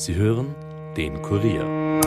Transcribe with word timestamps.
Sie 0.00 0.14
hören 0.14 0.54
den 0.96 1.20
Kurier. 1.20 2.00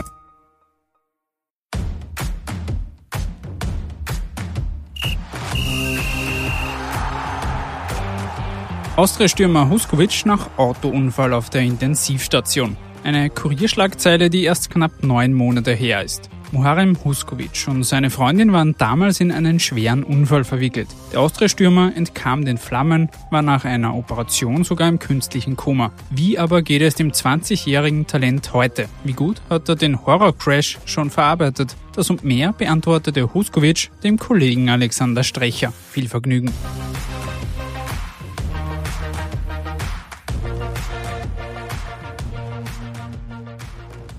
Austria-Stürmer 8.96 9.70
Huskovic 9.70 10.26
nach 10.26 10.48
Autounfall 10.56 11.32
auf 11.32 11.50
der 11.50 11.60
Intensivstation. 11.60 12.76
Eine 13.04 13.30
Kurierschlagzeile, 13.30 14.28
die 14.28 14.42
erst 14.42 14.70
knapp 14.70 15.04
neun 15.04 15.32
Monate 15.32 15.72
her 15.72 16.02
ist. 16.02 16.30
Muharrem 16.54 16.96
Huskovic 17.04 17.66
und 17.66 17.82
seine 17.82 18.10
Freundin 18.10 18.52
waren 18.52 18.76
damals 18.78 19.18
in 19.18 19.32
einen 19.32 19.58
schweren 19.58 20.04
Unfall 20.04 20.44
verwickelt. 20.44 20.86
Der 21.12 21.18
Austria-Stürmer 21.20 21.92
entkam 21.96 22.44
den 22.44 22.58
Flammen, 22.58 23.10
war 23.30 23.42
nach 23.42 23.64
einer 23.64 23.96
Operation 23.96 24.62
sogar 24.62 24.88
im 24.88 25.00
künstlichen 25.00 25.56
Koma. 25.56 25.90
Wie 26.10 26.38
aber 26.38 26.62
geht 26.62 26.82
es 26.82 26.94
dem 26.94 27.10
20-jährigen 27.10 28.06
Talent 28.06 28.52
heute? 28.52 28.88
Wie 29.02 29.14
gut 29.14 29.42
hat 29.50 29.68
er 29.68 29.74
den 29.74 30.06
Horrorcrash 30.06 30.78
schon 30.84 31.10
verarbeitet? 31.10 31.74
Das 31.94 32.08
und 32.08 32.22
mehr 32.22 32.52
beantwortete 32.52 33.34
Huskovic 33.34 33.90
dem 34.04 34.16
Kollegen 34.16 34.68
Alexander 34.70 35.24
Strecher. 35.24 35.72
Viel 35.90 36.08
Vergnügen. 36.08 36.52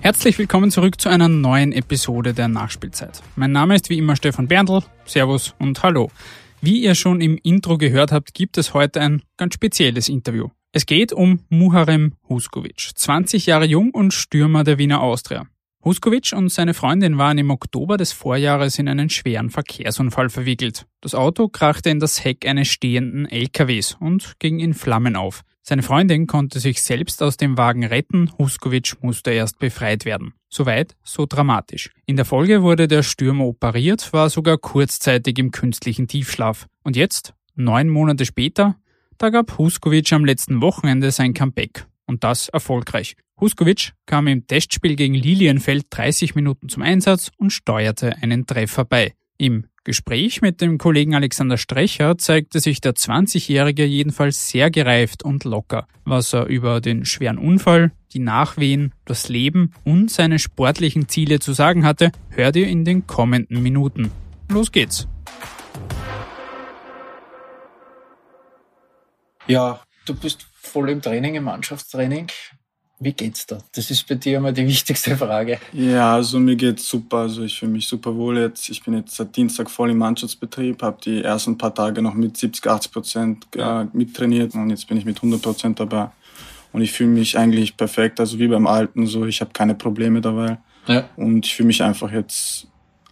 Herzlich 0.06 0.38
willkommen 0.38 0.70
zurück 0.70 1.00
zu 1.00 1.08
einer 1.08 1.26
neuen 1.26 1.72
Episode 1.72 2.32
der 2.32 2.46
Nachspielzeit. 2.46 3.24
Mein 3.34 3.50
Name 3.50 3.74
ist 3.74 3.90
wie 3.90 3.98
immer 3.98 4.14
Stefan 4.14 4.46
Berndl. 4.46 4.84
Servus 5.04 5.56
und 5.58 5.82
Hallo. 5.82 6.12
Wie 6.60 6.80
ihr 6.80 6.94
schon 6.94 7.20
im 7.20 7.36
Intro 7.42 7.76
gehört 7.76 8.12
habt, 8.12 8.32
gibt 8.32 8.56
es 8.56 8.72
heute 8.72 9.00
ein 9.00 9.22
ganz 9.36 9.54
spezielles 9.54 10.08
Interview. 10.08 10.50
Es 10.70 10.86
geht 10.86 11.12
um 11.12 11.40
Muharrem 11.48 12.12
Huskovic, 12.28 12.92
20 12.94 13.46
Jahre 13.46 13.64
jung 13.64 13.90
und 13.90 14.14
Stürmer 14.14 14.62
der 14.62 14.78
Wiener 14.78 15.00
Austria. 15.00 15.48
Huskovic 15.84 16.32
und 16.36 16.50
seine 16.50 16.74
Freundin 16.74 17.18
waren 17.18 17.38
im 17.38 17.50
Oktober 17.50 17.96
des 17.96 18.12
Vorjahres 18.12 18.78
in 18.78 18.88
einen 18.88 19.10
schweren 19.10 19.50
Verkehrsunfall 19.50 20.28
verwickelt. 20.28 20.86
Das 21.00 21.16
Auto 21.16 21.48
krachte 21.48 21.90
in 21.90 21.98
das 21.98 22.24
Heck 22.24 22.46
eines 22.46 22.68
stehenden 22.68 23.26
LKWs 23.26 23.96
und 23.98 24.38
ging 24.38 24.60
in 24.60 24.72
Flammen 24.72 25.16
auf. 25.16 25.42
Seine 25.68 25.82
Freundin 25.82 26.28
konnte 26.28 26.60
sich 26.60 26.80
selbst 26.80 27.20
aus 27.24 27.38
dem 27.38 27.58
Wagen 27.58 27.82
retten, 27.82 28.30
Huskovic 28.38 29.02
musste 29.02 29.32
erst 29.32 29.58
befreit 29.58 30.04
werden. 30.04 30.32
Soweit, 30.48 30.94
so 31.02 31.26
dramatisch. 31.28 31.90
In 32.06 32.14
der 32.14 32.24
Folge 32.24 32.62
wurde 32.62 32.86
der 32.86 33.02
Stürmer 33.02 33.46
operiert, 33.46 34.12
war 34.12 34.30
sogar 34.30 34.58
kurzzeitig 34.58 35.40
im 35.40 35.50
künstlichen 35.50 36.06
Tiefschlaf. 36.06 36.68
Und 36.84 36.94
jetzt, 36.94 37.34
neun 37.56 37.88
Monate 37.88 38.26
später, 38.26 38.76
da 39.18 39.30
gab 39.30 39.58
Huskovic 39.58 40.12
am 40.12 40.24
letzten 40.24 40.60
Wochenende 40.60 41.10
sein 41.10 41.34
Comeback. 41.34 41.88
Und 42.06 42.22
das 42.22 42.48
erfolgreich. 42.48 43.16
Huskovic 43.40 43.94
kam 44.06 44.28
im 44.28 44.46
Testspiel 44.46 44.94
gegen 44.94 45.14
Lilienfeld 45.14 45.86
30 45.90 46.36
Minuten 46.36 46.68
zum 46.68 46.84
Einsatz 46.84 47.32
und 47.38 47.50
steuerte 47.50 48.14
einen 48.22 48.46
Treffer 48.46 48.84
bei. 48.84 49.14
Im 49.36 49.66
Gespräch 49.86 50.42
mit 50.42 50.60
dem 50.60 50.78
Kollegen 50.78 51.14
Alexander 51.14 51.56
Strecher 51.56 52.18
zeigte 52.18 52.58
sich 52.58 52.80
der 52.80 52.94
20-Jährige 52.94 53.84
jedenfalls 53.84 54.48
sehr 54.48 54.68
gereift 54.68 55.22
und 55.22 55.44
locker. 55.44 55.86
Was 56.04 56.32
er 56.32 56.46
über 56.46 56.80
den 56.80 57.04
schweren 57.04 57.38
Unfall, 57.38 57.92
die 58.12 58.18
Nachwehen, 58.18 58.92
das 59.04 59.28
Leben 59.28 59.72
und 59.84 60.10
seine 60.10 60.40
sportlichen 60.40 61.08
Ziele 61.08 61.38
zu 61.38 61.52
sagen 61.52 61.84
hatte, 61.84 62.10
hört 62.30 62.56
ihr 62.56 62.66
in 62.66 62.84
den 62.84 63.06
kommenden 63.06 63.62
Minuten. 63.62 64.10
Los 64.50 64.72
geht's! 64.72 65.06
Ja, 69.46 69.80
du 70.04 70.16
bist 70.16 70.48
voll 70.52 70.90
im 70.90 71.00
Training, 71.00 71.36
im 71.36 71.44
Mannschaftstraining. 71.44 72.26
Wie 72.98 73.12
geht's 73.12 73.46
da? 73.46 73.58
Das 73.74 73.90
ist 73.90 74.08
bei 74.08 74.14
dir 74.14 74.38
immer 74.38 74.52
die 74.52 74.66
wichtigste 74.66 75.16
Frage. 75.16 75.58
Ja, 75.72 76.14
also 76.14 76.38
mir 76.38 76.56
geht's 76.56 76.88
super. 76.88 77.18
Also 77.18 77.42
ich 77.42 77.58
fühle 77.58 77.72
mich 77.72 77.86
super 77.86 78.14
wohl 78.16 78.38
jetzt. 78.38 78.68
Ich 78.70 78.82
bin 78.82 78.94
jetzt 78.94 79.16
seit 79.16 79.36
Dienstag 79.36 79.70
voll 79.70 79.90
im 79.90 79.98
Mannschaftsbetrieb, 79.98 80.82
habe 80.82 80.98
die 81.04 81.22
ersten 81.22 81.58
paar 81.58 81.74
Tage 81.74 82.00
noch 82.00 82.14
mit 82.14 82.36
70, 82.36 82.66
80 82.66 82.92
Prozent 82.92 83.46
äh, 83.56 83.84
mittrainiert 83.92 84.54
und 84.54 84.70
jetzt 84.70 84.88
bin 84.88 84.96
ich 84.96 85.04
mit 85.04 85.16
100 85.16 85.42
Prozent 85.42 85.80
dabei. 85.80 86.10
Und 86.72 86.82
ich 86.82 86.92
fühle 86.92 87.10
mich 87.10 87.38
eigentlich 87.38 87.76
perfekt, 87.76 88.20
also 88.20 88.38
wie 88.38 88.48
beim 88.48 88.66
Alten. 88.66 89.06
So, 89.06 89.26
ich 89.26 89.40
habe 89.40 89.50
keine 89.52 89.74
Probleme 89.74 90.20
dabei. 90.20 90.58
Ja. 90.86 91.08
Und 91.16 91.46
ich 91.46 91.54
fühle 91.54 91.68
mich 91.68 91.82
einfach 91.82 92.12
jetzt 92.12 92.66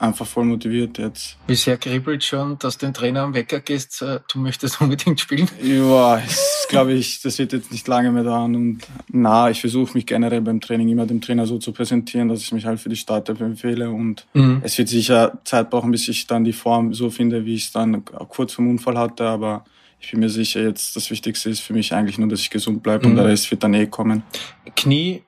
einfach 0.04 0.26
voll 0.26 0.44
motiviert 0.44 0.98
jetzt. 0.98 1.36
Bisher 1.46 1.76
kribbelt 1.76 2.24
schon, 2.24 2.58
dass 2.58 2.78
du 2.78 2.86
den 2.86 2.94
Trainer 2.94 3.22
am 3.22 3.34
Wecker 3.34 3.60
gehst, 3.60 4.02
äh, 4.02 4.20
du 4.32 4.38
möchtest 4.38 4.80
unbedingt 4.80 5.20
spielen? 5.20 5.48
Ja, 5.62 6.22
glaube 6.68 6.92
ich, 6.92 7.22
das 7.22 7.38
wird 7.38 7.52
jetzt 7.52 7.72
nicht 7.72 7.86
lange 7.88 8.10
mehr 8.12 8.24
dauern. 8.24 8.54
Und 8.54 8.80
na, 9.08 9.50
ich 9.50 9.60
versuche 9.60 9.94
mich 9.94 10.06
generell 10.06 10.40
beim 10.40 10.60
Training 10.60 10.88
immer 10.88 11.06
dem 11.06 11.20
Trainer 11.20 11.46
so 11.46 11.58
zu 11.58 11.72
präsentieren, 11.72 12.28
dass 12.28 12.40
ich 12.40 12.52
mich 12.52 12.66
halt 12.66 12.80
für 12.80 12.88
die 12.88 12.96
Startelf 12.96 13.40
empfehle. 13.40 13.90
Und 13.90 14.26
mhm. 14.34 14.60
es 14.62 14.78
wird 14.78 14.88
sicher 14.88 15.38
Zeit 15.44 15.70
brauchen, 15.70 15.90
bis 15.90 16.08
ich 16.08 16.26
dann 16.26 16.44
die 16.44 16.52
Form 16.52 16.94
so 16.94 17.10
finde, 17.10 17.44
wie 17.44 17.54
ich 17.54 17.64
es 17.64 17.72
dann 17.72 18.04
kurz 18.04 18.52
vom 18.52 18.68
Unfall 18.68 18.98
hatte. 18.98 19.26
Aber 19.26 19.64
ich 20.00 20.10
bin 20.10 20.20
mir 20.20 20.28
sicher, 20.28 20.62
jetzt 20.62 20.96
das 20.96 21.10
Wichtigste 21.10 21.50
ist 21.50 21.60
für 21.60 21.72
mich 21.72 21.94
eigentlich 21.94 22.18
nur, 22.18 22.28
dass 22.28 22.40
ich 22.40 22.50
gesund 22.50 22.82
bleibe 22.82 23.06
mhm. 23.06 23.12
und 23.12 23.16
der 23.16 23.26
Rest 23.26 23.50
wird 23.50 23.62
dann 23.62 23.74
eh 23.74 23.86
kommen. 23.86 24.22
Knie 24.76 25.22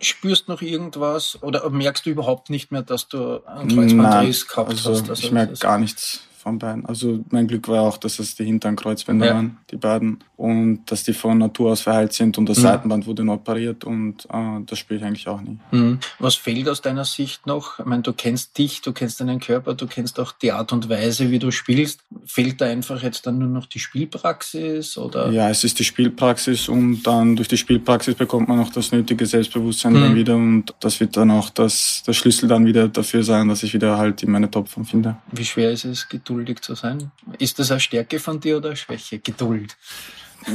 spürst 0.00 0.48
noch 0.48 0.62
irgendwas 0.62 1.38
oder 1.42 1.68
merkst 1.70 2.06
du 2.06 2.10
überhaupt 2.10 2.50
nicht 2.50 2.70
mehr, 2.70 2.82
dass 2.82 3.08
du 3.08 3.44
einen 3.46 3.68
Kreuzbandriss 3.68 4.46
gehabt 4.46 4.70
also 4.70 4.90
hast? 4.90 5.10
Also 5.10 5.22
ich 5.22 5.32
merke 5.32 5.54
gar 5.54 5.78
nichts 5.78 6.27
von 6.48 6.58
beiden. 6.58 6.86
Also 6.86 7.24
mein 7.30 7.46
Glück 7.46 7.68
war 7.68 7.82
auch, 7.82 7.98
dass 7.98 8.18
es 8.18 8.34
die 8.34 8.44
hinteren 8.44 8.76
Kreuzbänder 8.76 9.26
ja. 9.26 9.34
waren, 9.34 9.58
die 9.70 9.76
beiden. 9.76 10.18
Und 10.36 10.84
dass 10.86 11.02
die 11.02 11.12
von 11.12 11.38
Natur 11.38 11.72
aus 11.72 11.80
verheilt 11.80 12.12
sind 12.12 12.38
und 12.38 12.48
das 12.48 12.58
mhm. 12.58 12.62
Seitenband 12.62 13.06
wurde 13.06 13.24
nur 13.24 13.34
operiert 13.34 13.84
und 13.84 14.24
äh, 14.32 14.60
das 14.64 14.78
spüre 14.78 15.00
ich 15.00 15.04
eigentlich 15.04 15.26
auch 15.26 15.40
nie. 15.40 15.58
Mhm. 15.72 15.98
Was 16.20 16.36
fehlt 16.36 16.68
aus 16.68 16.80
deiner 16.80 17.04
Sicht 17.04 17.46
noch? 17.46 17.80
Ich 17.80 17.84
meine, 17.84 18.02
du 18.02 18.12
kennst 18.12 18.56
dich, 18.56 18.80
du 18.80 18.92
kennst 18.92 19.20
deinen 19.20 19.40
Körper, 19.40 19.74
du 19.74 19.86
kennst 19.88 20.20
auch 20.20 20.30
die 20.32 20.52
Art 20.52 20.72
und 20.72 20.88
Weise, 20.88 21.32
wie 21.32 21.40
du 21.40 21.50
spielst. 21.50 22.04
Fehlt 22.24 22.60
da 22.60 22.66
einfach 22.66 23.02
jetzt 23.02 23.26
dann 23.26 23.38
nur 23.38 23.48
noch 23.48 23.66
die 23.66 23.80
Spielpraxis 23.80 24.96
oder? 24.96 25.30
Ja, 25.30 25.50
es 25.50 25.64
ist 25.64 25.80
die 25.80 25.84
Spielpraxis 25.84 26.68
und 26.68 27.02
dann 27.02 27.34
durch 27.34 27.48
die 27.48 27.56
Spielpraxis 27.56 28.14
bekommt 28.14 28.48
man 28.48 28.60
auch 28.60 28.70
das 28.70 28.92
nötige 28.92 29.26
Selbstbewusstsein 29.26 29.94
mhm. 29.94 30.00
dann 30.00 30.14
wieder 30.14 30.36
und 30.36 30.72
das 30.78 31.00
wird 31.00 31.16
dann 31.16 31.32
auch 31.32 31.50
das, 31.50 32.04
der 32.06 32.12
Schlüssel 32.12 32.48
dann 32.48 32.64
wieder 32.64 32.86
dafür 32.86 33.24
sein, 33.24 33.48
dass 33.48 33.64
ich 33.64 33.74
wieder 33.74 33.98
halt 33.98 34.22
in 34.22 34.30
meine 34.30 34.48
Topform 34.48 34.84
finde. 34.84 35.16
Wie 35.32 35.44
schwer 35.44 35.72
ist 35.72 35.84
es, 35.84 36.08
geduldig 36.38 36.60
zu 36.60 36.74
sein? 36.74 37.10
Ist 37.38 37.58
das 37.58 37.70
eine 37.70 37.80
Stärke 37.80 38.20
von 38.20 38.40
dir 38.40 38.58
oder 38.58 38.68
eine 38.68 38.76
Schwäche? 38.76 39.18
Geduld? 39.18 39.76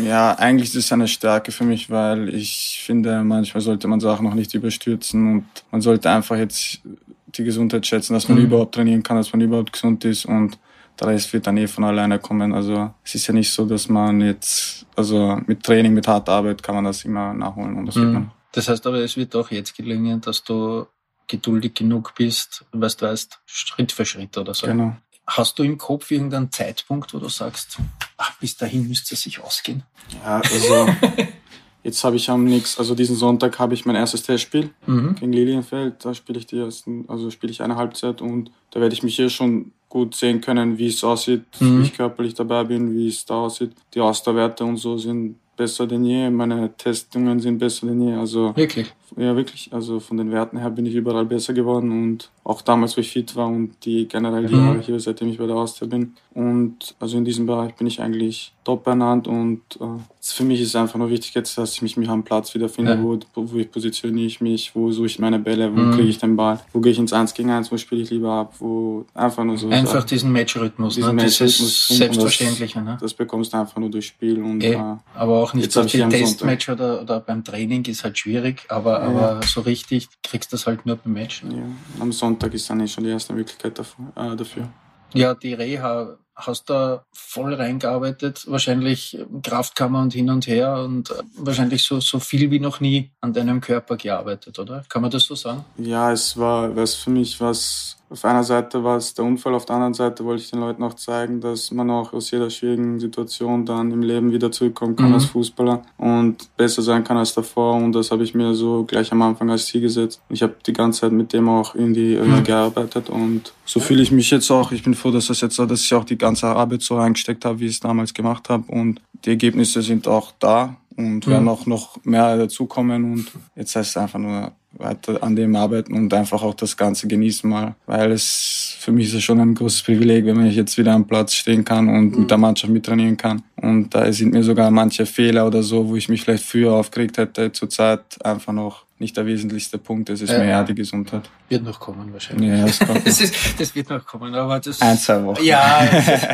Ja, 0.04 0.34
eigentlich 0.36 0.70
ist 0.70 0.86
es 0.86 0.92
eine 0.92 1.08
Stärke 1.08 1.52
für 1.52 1.66
mich, 1.66 1.90
weil 1.90 2.34
ich 2.34 2.82
finde, 2.84 3.24
manchmal 3.24 3.62
sollte 3.62 3.88
man 3.88 4.00
Sachen 4.00 4.26
noch 4.26 4.34
nicht 4.34 4.54
überstürzen 4.54 5.32
und 5.32 5.46
man 5.72 5.82
sollte 5.82 6.10
einfach 6.10 6.38
jetzt 6.38 6.80
die 7.28 7.44
Gesundheit 7.44 7.86
schätzen, 7.86 8.14
dass 8.14 8.30
man 8.30 8.38
mhm. 8.38 8.46
überhaupt 8.46 8.76
trainieren 8.76 9.04
kann, 9.04 9.18
dass 9.18 9.34
man 9.34 9.42
überhaupt 9.42 9.74
gesund 9.74 10.06
ist 10.06 10.26
und 10.26 10.58
der 11.00 11.08
Rest 11.08 11.34
wird 11.34 11.48
dann 11.48 11.58
eh 11.58 11.68
von 11.68 11.84
alleine 11.84 12.20
kommen. 12.20 12.54
Also 12.54 12.94
es 13.04 13.16
ist 13.16 13.28
ja 13.28 13.34
nicht 13.34 13.52
so, 13.52 13.66
dass 13.66 13.90
man 13.90 14.22
jetzt, 14.22 14.86
also 14.96 15.40
mit 15.48 15.64
Training, 15.64 15.94
mit 15.94 16.08
harter 16.08 16.32
Arbeit 16.32 16.64
kann 16.64 16.76
man 16.76 16.86
das 16.86 17.04
immer 17.04 17.34
nachholen 17.34 17.76
und 17.76 17.88
das 17.88 17.96
mhm. 17.96 18.02
wird 18.02 18.14
man. 18.14 18.32
Das 18.54 18.70
heißt 18.70 18.88
aber, 18.88 18.98
es 19.00 19.18
wird 19.18 19.36
auch 19.36 19.52
jetzt 19.52 19.76
gelingen, 19.76 20.22
dass 20.22 20.44
du 20.44 20.86
geduldig 21.28 21.74
genug 21.74 22.14
bist, 22.16 22.66
weißt 22.72 23.02
du, 23.02 23.06
weißt, 23.08 23.40
Schritt 23.46 23.92
für 23.92 24.06
Schritt 24.06 24.38
oder 24.38 24.54
so. 24.54 24.68
Genau. 24.68 24.96
Hast 25.26 25.58
du 25.58 25.64
im 25.64 25.78
Kopf 25.78 26.12
irgendeinen 26.12 26.52
Zeitpunkt, 26.52 27.14
wo 27.14 27.20
du 27.20 27.30
sagst, 27.30 27.78
ach, 28.18 28.38
bis 28.40 28.58
dahin 28.58 28.88
müsste 28.88 29.16
es 29.16 29.22
sich 29.22 29.42
ausgehen? 29.42 29.84
Ja, 30.24 30.42
also 30.42 30.88
jetzt 31.84 32.04
habe 32.04 32.18
ich 32.18 32.30
am 32.30 32.44
nächsten, 32.44 32.82
also 32.82 32.94
diesen 32.94 33.16
Sonntag 33.16 33.58
habe 33.60 33.74
ich 33.74 33.86
mein 33.86 33.96
erstes 33.96 34.24
Testspiel 34.24 34.72
mhm. 34.86 35.16
gegen 35.16 35.34
Lilienfeld. 35.34 36.04
Da 36.04 36.14
spiele 36.14 36.40
ich 36.40 36.46
die 36.46 36.60
ersten, 36.60 37.06
also 37.08 37.32
spiele 37.32 37.52
ich 37.52 37.62
eine 37.62 37.76
Halbzeit 37.76 38.22
und 38.22 38.52
da 38.72 38.82
werde 38.82 38.94
ich 38.94 39.04
mich 39.04 39.16
hier 39.16 39.30
schon 39.30 39.72
gut 39.90 40.16
sehen 40.16 40.42
können, 40.42 40.78
wie 40.78 40.88
es 40.88 41.04
aussieht, 41.04 41.44
mhm. 41.60 41.80
wie 41.80 41.84
ich 41.84 41.94
körperlich 41.94 42.34
dabei 42.34 42.64
bin, 42.64 42.94
wie 42.94 43.08
es 43.08 43.26
da 43.26 43.36
aussieht. 43.36 43.72
Die 43.94 44.02
Ausdauerwerte 44.02 44.66
und 44.66 44.78
so 44.78 44.98
sind 44.98 45.36
besser 45.56 45.86
denn 45.88 46.04
je. 46.04 46.30
Meine 46.30 46.76
Testungen 46.76 47.40
sind 47.40 47.60
besser 47.60 47.88
denn 47.88 48.02
je. 48.02 48.14
Also 48.14 48.56
wirklich? 48.56 48.92
Ja, 49.16 49.36
wirklich. 49.36 49.70
Also 49.72 50.00
von 50.00 50.18
den 50.18 50.32
Werten 50.32 50.58
her 50.58 50.70
bin 50.70 50.86
ich 50.86 50.96
überall 50.96 51.26
besser 51.26 51.54
geworden 51.54 51.92
und 51.92 52.30
auch 52.44 52.62
damals, 52.62 52.98
wo 52.98 53.02
ich 53.02 53.12
fit 53.12 53.36
war 53.36 53.48
und 53.48 53.74
die 53.86 54.08
generell 54.08 54.48
die 54.48 54.56
mhm. 54.56 54.66
Jahre 54.66 54.80
hier, 54.80 55.00
seitdem 55.00 55.30
ich 55.30 55.38
bei 55.38 55.48
der 55.48 55.56
Austria 55.56 55.88
bin. 55.88 56.14
Und 56.34 56.96
also 57.00 57.18
in 57.18 57.26
diesem 57.26 57.46
Bereich 57.46 57.76
bin 57.76 57.88
ich 57.88 58.02
eigentlich 58.02 58.54
top 58.64 58.84
benannt 58.86 59.28
und 59.28 59.62
äh, 59.80 59.86
für 60.22 60.44
mich 60.44 60.62
ist 60.62 60.70
es 60.70 60.76
einfach 60.76 60.98
nur 60.98 61.10
wichtig 61.10 61.34
jetzt, 61.36 61.58
dass 61.58 61.74
ich 61.74 61.82
mich, 61.82 61.98
mich 61.98 62.10
am 62.10 62.24
Platz 62.24 62.54
wiederfinde, 62.56 62.94
ja. 62.94 63.04
wo, 63.04 63.20
wo 63.36 63.58
ich 63.58 63.70
positioniere 63.70 64.26
ich 64.26 64.42
mich, 64.42 64.74
wo 64.74 64.90
suche 64.92 65.08
ich 65.08 65.20
meine 65.20 65.38
Bälle, 65.38 65.72
wo 65.76 65.80
mhm. 65.80 65.92
kriege 65.92 66.08
ich 66.08 66.18
den 66.18 66.36
Ball, 66.36 66.60
wo 66.72 66.80
gehe 66.80 66.94
ich 66.94 67.00
ins 67.00 67.12
1 67.14 67.34
gegen 67.34 67.50
1, 67.50 67.72
wo 67.72 67.78
spiele 67.78 68.02
ich 68.02 68.10
lieber 68.10 68.32
ab, 68.32 68.54
wo 68.60 69.06
einfach 69.14 69.44
nur 69.44 69.58
so. 69.58 69.70
Einfach 69.70 70.02
so, 70.02 70.08
diesen 70.08 70.32
Matchrhythmus, 70.32 70.96
diesen 70.96 71.16
ne? 71.16 71.24
Matchrhythmus 71.24 71.88
das 71.88 71.98
Selbstverständliche. 71.98 72.80
Das, 72.80 72.86
ne? 72.86 72.98
das 73.00 73.14
bekommst 73.14 73.54
du 73.54 73.58
einfach 73.58 73.78
nur 73.78 73.90
durch 73.90 74.08
Spiel 74.08 74.42
und 74.42 74.64
äh, 74.64 74.80
aber 75.14 75.44
auch 75.44 75.54
nicht 75.54 75.76
durch 75.76 75.92
die 75.92 76.00
Testmatch 76.00 76.70
oder, 76.70 77.02
oder 77.02 77.20
beim 77.20 77.44
Training 77.44 77.84
ist 77.86 78.04
halt 78.04 78.18
schwierig, 78.18 78.64
aber, 78.70 79.03
ja. 79.04 79.10
aber 79.10 79.42
so 79.46 79.62
richtig 79.62 80.10
kriegst 80.22 80.52
du 80.52 80.56
das 80.56 80.68
halt 80.68 80.86
nur 80.86 80.96
beim 80.96 81.14
Match. 81.14 81.44
Ne? 81.44 81.56
Ja. 81.56 82.02
Am 82.02 82.12
Sonntag 82.12 82.54
ist 82.54 82.70
dann 82.70 82.80
eh 82.80 82.88
schon 82.88 83.04
die 83.04 83.10
erste 83.10 83.34
Möglichkeit 83.34 83.78
dafür. 83.78 84.06
Äh, 84.16 84.36
dafür. 84.36 84.70
Ja, 85.14 85.34
die 85.36 85.54
Reha 85.54 86.18
hast 86.36 86.70
da 86.70 87.06
voll 87.14 87.54
reingearbeitet, 87.54 88.46
wahrscheinlich 88.48 89.18
Kraftkammer 89.44 90.02
und 90.02 90.14
hin 90.14 90.30
und 90.30 90.48
her 90.48 90.78
und 90.78 91.12
äh, 91.12 91.16
wahrscheinlich 91.38 91.84
so, 91.84 92.00
so 92.00 92.20
viel 92.20 92.50
wie 92.50 92.60
noch 92.60 92.80
nie 92.80 93.12
an 93.22 93.34
deinem 93.34 93.62
Körper 93.62 93.98
gearbeitet, 93.98 94.58
oder? 94.58 94.84
Kann 94.90 95.04
man 95.04 95.12
das 95.12 95.26
so 95.26 95.36
sagen? 95.36 95.64
Ja, 95.78 96.12
es 96.12 96.38
war 96.38 96.76
was 96.76 96.96
für 96.96 97.12
mich 97.12 97.40
was 97.40 97.98
auf 98.14 98.24
einer 98.26 98.44
Seite 98.44 98.84
war 98.84 98.98
es 98.98 99.16
der 99.16 99.26
Unfall, 99.26 99.56
auf 99.56 99.66
der 99.66 99.76
anderen 99.76 99.96
Seite 99.96 100.24
wollte 100.24 100.44
ich 100.44 100.52
den 100.52 100.60
Leuten 100.60 100.84
auch 100.84 100.94
zeigen, 100.94 101.42
dass 101.42 101.72
man 101.72 101.90
auch 101.90 102.14
aus 102.14 102.30
jeder 102.30 102.48
schwierigen 102.52 103.00
Situation 103.00 103.66
dann 103.66 103.90
im 103.90 104.04
Leben 104.04 104.32
wieder 104.32 104.52
zurückkommen 104.52 104.96
kann 104.96 105.10
mhm. 105.10 105.16
als 105.16 105.26
Fußballer 105.26 105.82
und 105.98 106.56
besser 106.56 106.84
sein 106.84 107.04
kann 107.04 107.18
als 107.18 107.34
davor. 107.34 107.74
Und 107.74 107.94
das 107.94 108.12
habe 108.12 108.24
ich 108.24 108.36
mir 108.36 108.54
so 108.54 108.84
gleich 108.84 109.12
am 109.12 109.24
Anfang 109.24 109.50
als 109.50 109.66
Ziel 109.66 109.82
gesetzt. 109.82 110.22
Ich 110.30 110.44
habe 110.44 110.54
die 110.64 110.74
ganze 110.74 111.02
Zeit 111.02 111.12
mit 111.12 111.34
dem 111.34 111.50
auch 111.50 111.74
irgendwie 111.74 112.16
mhm. 112.16 112.44
gearbeitet 112.44 113.10
und 113.10 113.52
so 113.66 113.80
fühle 113.80 114.04
ich 114.04 114.12
mich 114.12 114.30
jetzt 114.30 114.52
auch. 114.52 114.72
Ich 114.72 114.84
bin 114.84 114.94
froh, 114.94 115.10
dass 115.10 115.28
das 115.28 115.42
jetzt, 115.42 115.58
dass 115.58 115.82
ich 115.82 115.94
auch 115.96 116.06
die 116.06 116.18
ganze 116.18 116.48
Arbeit 116.48 116.84
so 116.84 116.98
reingesteckt 116.98 117.44
habe, 117.46 117.60
wie 117.60 117.66
ich 117.66 117.74
es 117.74 117.80
damals 117.80 118.14
gemacht 118.14 118.48
habe. 118.48 118.72
Und 118.72 119.02
die 119.26 119.32
Ergebnisse 119.32 119.82
sind 119.82 120.08
auch 120.08 120.34
da 120.38 120.76
und 120.96 121.26
werden 121.26 121.48
auch 121.48 121.66
noch 121.66 121.98
mehr 122.04 122.38
dazukommen. 122.38 123.14
Und 123.14 123.32
jetzt 123.56 123.76
heißt 123.76 123.90
es 123.90 123.98
einfach 123.98 124.20
nur 124.20 124.52
weiter 124.74 125.22
an 125.22 125.36
dem 125.36 125.56
arbeiten 125.56 125.94
und 125.94 126.14
einfach 126.14 126.42
auch 126.44 126.54
das 126.54 126.76
Ganze 126.76 127.08
genießen 127.08 127.50
mal. 127.50 127.76
Weil 127.86 128.12
es 128.12 128.76
für 128.80 128.92
mich 128.92 129.08
ist 129.08 129.16
es 129.16 129.24
schon 129.24 129.40
ein 129.40 129.54
großes 129.54 129.84
Privileg, 129.84 130.26
wenn 130.26 130.46
ich 130.46 130.56
jetzt 130.56 130.78
wieder 130.78 130.94
am 130.94 131.08
Platz 131.08 131.34
stehen 131.34 131.64
kann 131.64 131.88
und 131.88 132.18
mit 132.18 132.32
der 132.32 132.38
Mannschaft 132.38 132.72
mittrainieren 132.72 133.18
kann. 133.18 133.44
Und 133.56 133.94
da 133.94 134.12
sind 134.12 134.34
mir 134.34 134.44
sogar 134.44 134.72
manche 134.72 135.06
Fehler 135.06 135.48
oder 135.48 135.64
so, 135.64 135.88
wo 135.88 135.96
ich 135.96 136.10
mich 136.10 136.22
vielleicht 136.22 136.44
früher 136.44 136.74
aufgeregt 136.74 137.18
hätte, 137.18 137.52
zurzeit 137.52 138.24
einfach 138.26 138.54
noch 138.54 138.86
nicht 139.00 139.16
der 139.18 139.26
wesentlichste 139.26 139.78
Punkt. 139.78 140.10
Es 140.10 140.22
ist 140.22 140.32
äh, 140.32 140.40
mehr 140.40 140.64
die 140.64 140.76
Gesundheit. 140.76 141.30
Wird 141.50 141.64
noch 141.64 141.80
kommen 141.80 142.12
wahrscheinlich. 142.12 142.50
Ja, 142.50 142.66
das, 142.66 142.80
kommt 142.80 143.06
das, 143.08 143.22
ist, 143.22 143.60
das 143.60 143.76
wird 143.76 143.90
noch 143.90 144.06
kommen. 144.06 144.34
Aber 144.34 144.60
das, 144.60 144.82
ein, 144.82 144.98
zwei 144.98 145.24
Wochen. 145.24 145.44
Ja, 145.44 145.84
ist, 145.84 146.28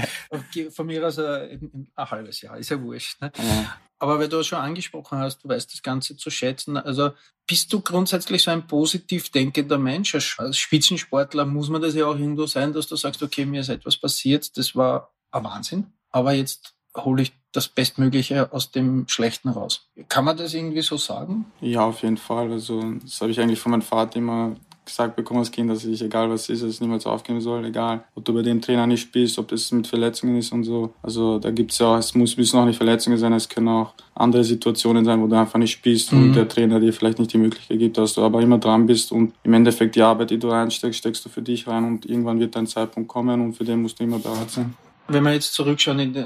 von 0.75 0.86
mir 0.86 1.06
aus 1.06 1.19
ein, 1.19 1.88
ein, 1.95 2.12
halbes 2.12 2.41
Jahr, 2.41 2.57
ist 2.57 2.69
ja 2.69 2.81
wurscht. 2.81 3.21
Ne? 3.21 3.31
Ja. 3.38 3.75
Aber 4.00 4.18
weil 4.18 4.30
du 4.30 4.38
es 4.38 4.48
schon 4.48 4.60
angesprochen 4.60 5.19
hast, 5.19 5.44
du 5.44 5.50
weißt 5.50 5.72
das 5.72 5.84
Ganze 5.84 6.16
zu 6.16 6.30
schätzen. 6.30 6.78
Also 6.78 7.12
bist 7.46 7.72
du 7.74 7.81
grundsätzlich 7.81 8.44
so 8.44 8.51
ein 8.51 8.66
positiv 8.66 9.30
denkender 9.30 9.78
Mensch? 9.78 10.16
Als 10.38 10.57
Spitzensportler 10.57 11.46
muss 11.46 11.69
man 11.69 11.81
das 11.81 11.96
ja 11.96 12.06
auch 12.06 12.18
irgendwo 12.18 12.46
sein, 12.46 12.74
dass 12.74 12.88
du 12.88 12.96
sagst, 12.96 13.22
okay, 13.22 13.46
mir 13.46 13.62
ist 13.62 13.69
etwas 13.69 13.98
passiert, 13.98 14.57
das 14.57 14.75
war 14.75 15.13
ein 15.31 15.44
Wahnsinn, 15.44 15.88
aber 16.12 16.34
jetzt 16.34 16.74
hole 16.96 17.22
ich 17.22 17.34
das 17.51 17.68
Bestmögliche 17.68 18.54
aus 18.54 18.72
dem 18.72 19.07
Schlechten 19.07 19.50
raus. 19.50 19.90
Kann 20.07 20.25
man 20.25 20.38
das 20.38 20.54
irgendwie 20.54 20.81
so 20.81 20.98
sagen? 20.98 21.51
Ja, 21.62 21.81
auf 21.81 22.04
jeden 22.04 22.18
Fall. 22.18 22.51
Also 22.51 22.94
das 23.01 23.19
habe 23.22 23.31
ich 23.31 23.40
eigentlich 23.40 23.60
von 23.60 23.72
meinem 23.72 23.81
Vater 23.81 24.18
immer 24.18 24.56
gesagt 24.89 25.15
bekommen 25.15 25.39
als 25.39 25.51
Kind, 25.51 25.69
dass 25.69 25.86
ich, 25.86 26.01
egal 26.01 26.30
was 26.30 26.50
ist, 26.50 26.62
es 26.62 26.81
niemals 26.81 27.06
aufgeben 27.06 27.41
soll, 27.41 27.65
egal 27.65 28.03
ob 28.15 28.25
du 28.25 28.33
bei 28.33 28.41
dem 28.41 28.62
Trainer 28.62 28.88
nicht 28.88 29.01
spielst, 29.01 29.39
ob 29.39 29.47
das 29.47 29.71
mit 29.71 29.88
Verletzungen 29.88 30.38
ist 30.38 30.51
und 30.51 30.63
so. 30.63 30.94
Also 31.01 31.39
da 31.39 31.51
gibt 31.51 31.71
es 31.71 31.80
ja 31.80 31.88
auch, 31.94 31.97
es 31.97 32.13
muss, 32.15 32.38
müssen 32.38 32.59
auch 32.59 32.65
nicht 32.65 32.77
Verletzungen 32.77 33.18
sein, 33.18 33.33
es 33.33 33.47
können 33.47 33.69
auch 33.69 33.94
andere 34.15 34.44
Situationen 34.44 35.06
sein, 35.06 35.21
wo 35.21 35.27
du 35.27 35.38
einfach 35.38 35.59
nicht 35.59 35.71
spielst 35.71 36.12
mhm. 36.12 36.24
und 36.24 36.33
der 36.33 36.47
Trainer 36.47 36.80
dir 36.80 36.94
vielleicht 36.94 37.19
nicht 37.19 37.33
die 37.33 37.38
Möglichkeit 37.38 37.80
gibt, 37.80 37.97
dass 37.97 38.13
du 38.13 38.21
aber 38.21 38.41
immer 38.41 38.57
dran 38.57 38.86
bist 38.86 39.12
und 39.12 39.33
im 39.44 39.53
Endeffekt 39.53 39.95
die 39.95 40.01
Arbeit, 40.01 40.31
die 40.31 40.39
du 40.39 40.50
reinsteckst, 40.50 41.00
steckst 41.00 41.25
du 41.25 41.30
für 41.30 41.41
dich 41.41 41.68
rein 41.68 41.86
und 41.86 42.06
irgendwann 42.06 42.39
wird 42.39 42.56
dein 42.56 42.68
Zeitpunkt 42.68 43.09
kommen 43.09 43.41
und 43.41 43.53
für 43.53 43.63
den 43.63 43.81
musst 43.81 44.00
du 44.00 44.03
immer 44.03 44.19
bereit 44.19 44.50
sein. 44.50 44.75
Wenn 45.07 45.24
wir 45.24 45.33
jetzt 45.33 45.53
zurückschauen 45.53 46.13
de, 46.13 46.25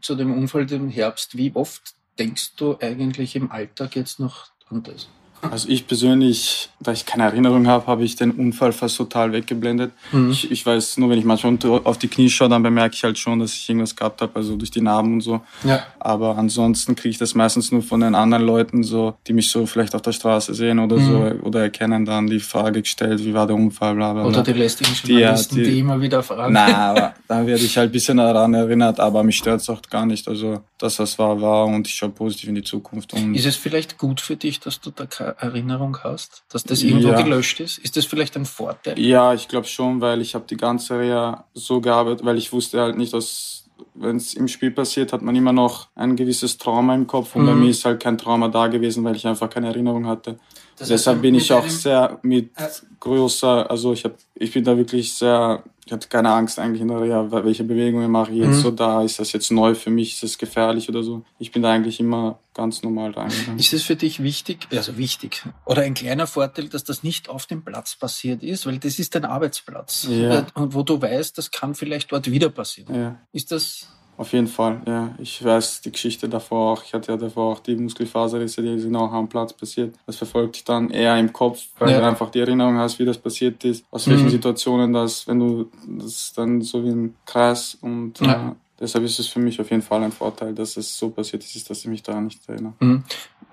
zu 0.00 0.16
dem 0.16 0.36
Unfall 0.36 0.70
im 0.72 0.88
Herbst, 0.88 1.36
wie 1.36 1.52
oft 1.54 1.94
denkst 2.18 2.56
du 2.56 2.76
eigentlich 2.80 3.36
im 3.36 3.50
Alltag 3.50 3.94
jetzt 3.96 4.18
noch 4.18 4.48
an 4.68 4.82
das? 4.82 5.08
Also 5.50 5.68
ich 5.68 5.86
persönlich, 5.86 6.68
da 6.80 6.92
ich 6.92 7.06
keine 7.06 7.24
Erinnerung 7.24 7.66
habe, 7.66 7.86
habe 7.86 8.04
ich 8.04 8.16
den 8.16 8.30
Unfall 8.32 8.72
fast 8.72 8.96
total 8.96 9.32
weggeblendet. 9.32 9.92
Mhm. 10.12 10.30
Ich, 10.30 10.50
ich, 10.50 10.64
weiß 10.64 10.98
nur, 10.98 11.10
wenn 11.10 11.18
ich 11.18 11.24
manchmal 11.24 11.58
auf 11.84 11.98
die 11.98 12.08
Knie 12.08 12.28
schaue, 12.30 12.48
dann 12.48 12.62
bemerke 12.62 12.94
ich 12.94 13.04
halt 13.04 13.18
schon, 13.18 13.38
dass 13.38 13.54
ich 13.54 13.68
irgendwas 13.68 13.94
gehabt 13.94 14.22
habe, 14.22 14.32
also 14.34 14.56
durch 14.56 14.70
die 14.70 14.80
Narben 14.80 15.14
und 15.14 15.20
so. 15.20 15.40
Ja. 15.64 15.84
Aber 15.98 16.36
ansonsten 16.36 16.94
kriege 16.94 17.10
ich 17.10 17.18
das 17.18 17.34
meistens 17.34 17.72
nur 17.72 17.82
von 17.82 18.00
den 18.00 18.14
anderen 18.14 18.44
Leuten, 18.44 18.82
so, 18.82 19.14
die 19.26 19.32
mich 19.32 19.48
so 19.48 19.66
vielleicht 19.66 19.94
auf 19.94 20.02
der 20.02 20.12
Straße 20.12 20.54
sehen 20.54 20.78
oder 20.78 20.96
mhm. 20.96 21.06
so 21.06 21.46
oder 21.46 21.62
erkennen 21.62 22.04
dann 22.04 22.26
die 22.26 22.40
Frage 22.40 22.82
gestellt, 22.82 23.24
wie 23.24 23.34
war 23.34 23.46
der 23.46 23.56
Unfall, 23.56 23.94
bla 23.94 24.12
bla. 24.12 24.22
bla. 24.22 24.30
Oder 24.30 24.42
die 24.42 24.52
lästigen 24.52 24.92
Journalisten, 24.94 25.56
die, 25.56 25.62
die, 25.62 25.70
die 25.70 25.78
immer 25.80 26.00
wieder 26.00 26.22
fragen. 26.22 26.52
Nein, 26.52 26.74
aber 26.74 27.14
da 27.28 27.46
werde 27.46 27.64
ich 27.64 27.76
halt 27.76 27.90
ein 27.90 27.92
bisschen 27.92 28.16
daran 28.16 28.54
erinnert, 28.54 29.00
aber 29.00 29.22
mich 29.22 29.36
stört 29.36 29.60
es 29.60 29.68
auch 29.68 29.82
gar 29.82 30.06
nicht. 30.06 30.28
Also 30.28 30.62
das, 30.78 30.98
was 30.98 31.18
war, 31.18 31.40
war 31.40 31.66
und 31.66 31.86
ich 31.86 31.94
schaue 31.94 32.10
positiv 32.10 32.48
in 32.48 32.54
die 32.54 32.62
Zukunft. 32.62 33.12
Und 33.14 33.34
ist 33.34 33.46
es 33.46 33.56
vielleicht 33.56 33.98
gut 33.98 34.20
für 34.20 34.36
dich, 34.36 34.60
dass 34.60 34.80
du 34.80 34.90
da 34.90 35.06
keine 35.06 35.33
Erinnerung 35.38 35.98
hast, 36.02 36.44
dass 36.48 36.64
das 36.64 36.82
irgendwo 36.82 37.08
ja. 37.08 37.22
gelöscht 37.22 37.60
ist? 37.60 37.78
Ist 37.78 37.96
das 37.96 38.04
vielleicht 38.04 38.36
ein 38.36 38.46
Vorteil? 38.46 38.98
Ja, 38.98 39.34
ich 39.34 39.48
glaube 39.48 39.66
schon, 39.66 40.00
weil 40.00 40.20
ich 40.20 40.34
habe 40.34 40.44
die 40.48 40.56
ganze 40.56 40.98
Reha 40.98 41.44
so 41.54 41.80
gearbeitet, 41.80 42.24
weil 42.24 42.38
ich 42.38 42.52
wusste 42.52 42.80
halt 42.80 42.96
nicht, 42.96 43.12
dass 43.12 43.64
wenn 43.94 44.16
es 44.16 44.34
im 44.34 44.48
Spiel 44.48 44.70
passiert, 44.70 45.12
hat 45.12 45.22
man 45.22 45.34
immer 45.34 45.52
noch 45.52 45.88
ein 45.94 46.16
gewisses 46.16 46.58
Trauma 46.58 46.94
im 46.94 47.06
Kopf 47.06 47.34
und 47.36 47.42
mhm. 47.42 47.46
bei 47.46 47.54
mir 47.54 47.70
ist 47.70 47.84
halt 47.84 48.00
kein 48.00 48.18
Trauma 48.18 48.48
da 48.48 48.66
gewesen, 48.66 49.04
weil 49.04 49.16
ich 49.16 49.26
einfach 49.26 49.50
keine 49.50 49.68
Erinnerung 49.68 50.06
hatte. 50.06 50.38
Das 50.76 50.88
Deshalb 50.88 51.22
bin 51.22 51.36
ich 51.36 51.52
auch 51.52 51.68
sehr 51.68 52.18
mit 52.22 52.50
größer, 52.98 53.70
also 53.70 53.92
ich 53.92 54.04
hab, 54.04 54.14
ich 54.34 54.52
bin 54.52 54.64
da 54.64 54.76
wirklich 54.76 55.12
sehr 55.14 55.62
ich 55.86 55.92
hatte 55.92 56.08
keine 56.08 56.30
Angst 56.30 56.58
eigentlich 56.58 56.80
in 56.80 56.88
der 56.88 57.00
Reha, 57.00 57.30
welche 57.30 57.64
Bewegungen 57.64 58.10
mache 58.10 58.32
ich 58.32 58.38
jetzt 58.38 58.56
mhm. 58.56 58.60
so 58.60 58.70
da, 58.70 59.02
ist 59.02 59.18
das 59.18 59.32
jetzt 59.32 59.50
neu 59.50 59.74
für 59.74 59.90
mich, 59.90 60.14
ist 60.14 60.22
das 60.22 60.38
gefährlich 60.38 60.88
oder 60.88 61.02
so. 61.02 61.22
Ich 61.38 61.52
bin 61.52 61.62
da 61.62 61.72
eigentlich 61.72 62.00
immer 62.00 62.38
ganz 62.54 62.82
normal 62.82 63.10
reingegangen. 63.10 63.58
Ist 63.58 63.74
es 63.74 63.82
für 63.82 63.96
dich 63.96 64.22
wichtig, 64.22 64.68
also 64.70 64.96
wichtig, 64.96 65.42
oder 65.66 65.82
ein 65.82 65.94
kleiner 65.94 66.26
Vorteil, 66.26 66.68
dass 66.68 66.84
das 66.84 67.02
nicht 67.02 67.28
auf 67.28 67.46
dem 67.46 67.62
Platz 67.64 67.96
passiert 67.96 68.42
ist, 68.42 68.64
weil 68.64 68.78
das 68.78 68.98
ist 68.98 69.14
dein 69.14 69.26
Arbeitsplatz. 69.26 70.06
Ja. 70.08 70.46
Und 70.54 70.72
wo 70.72 70.82
du 70.82 71.00
weißt, 71.00 71.36
das 71.36 71.50
kann 71.50 71.74
vielleicht 71.74 72.12
dort 72.12 72.30
wieder 72.30 72.48
passieren. 72.48 72.94
Ja. 72.94 73.16
Ist 73.32 73.52
das 73.52 73.88
auf 74.16 74.32
jeden 74.32 74.46
Fall, 74.46 74.80
ja. 74.86 75.14
Ich 75.18 75.44
weiß 75.44 75.80
die 75.80 75.90
Geschichte 75.90 76.28
davor 76.28 76.72
auch. 76.72 76.84
Ich 76.84 76.94
hatte 76.94 77.12
ja 77.12 77.18
davor 77.18 77.52
auch 77.52 77.60
die 77.60 77.74
Muskelfaserrisse, 77.74 78.62
die 78.62 78.78
sind 78.78 78.94
auch 78.94 79.12
am 79.12 79.28
Platz 79.28 79.52
passiert. 79.52 79.94
Das 80.06 80.16
verfolgt 80.16 80.56
dich 80.56 80.64
dann 80.64 80.90
eher 80.90 81.18
im 81.18 81.32
Kopf, 81.32 81.66
weil 81.78 81.90
ja. 81.90 82.00
du 82.00 82.06
einfach 82.06 82.30
die 82.30 82.40
Erinnerung 82.40 82.78
hast, 82.78 82.98
wie 82.98 83.04
das 83.04 83.18
passiert 83.18 83.64
ist, 83.64 83.84
aus 83.90 84.08
welchen 84.08 84.26
mhm. 84.26 84.30
Situationen 84.30 84.92
das, 84.92 85.26
wenn 85.26 85.40
du, 85.40 85.70
das 85.86 86.32
dann 86.32 86.62
so 86.62 86.84
wie 86.84 86.90
ein 86.90 87.14
Kreis 87.26 87.76
und 87.80 88.20
ja. 88.20 88.50
äh, 88.50 88.52
deshalb 88.78 89.04
ist 89.04 89.18
es 89.18 89.26
für 89.26 89.40
mich 89.40 89.60
auf 89.60 89.70
jeden 89.70 89.82
Fall 89.82 90.02
ein 90.04 90.12
Vorteil, 90.12 90.54
dass 90.54 90.76
es 90.76 90.96
so 90.96 91.10
passiert 91.10 91.44
ist, 91.44 91.68
dass 91.68 91.80
ich 91.80 91.86
mich 91.86 92.02
daran 92.02 92.24
nicht 92.24 92.48
erinnere. 92.48 92.74
Mhm. 92.78 93.02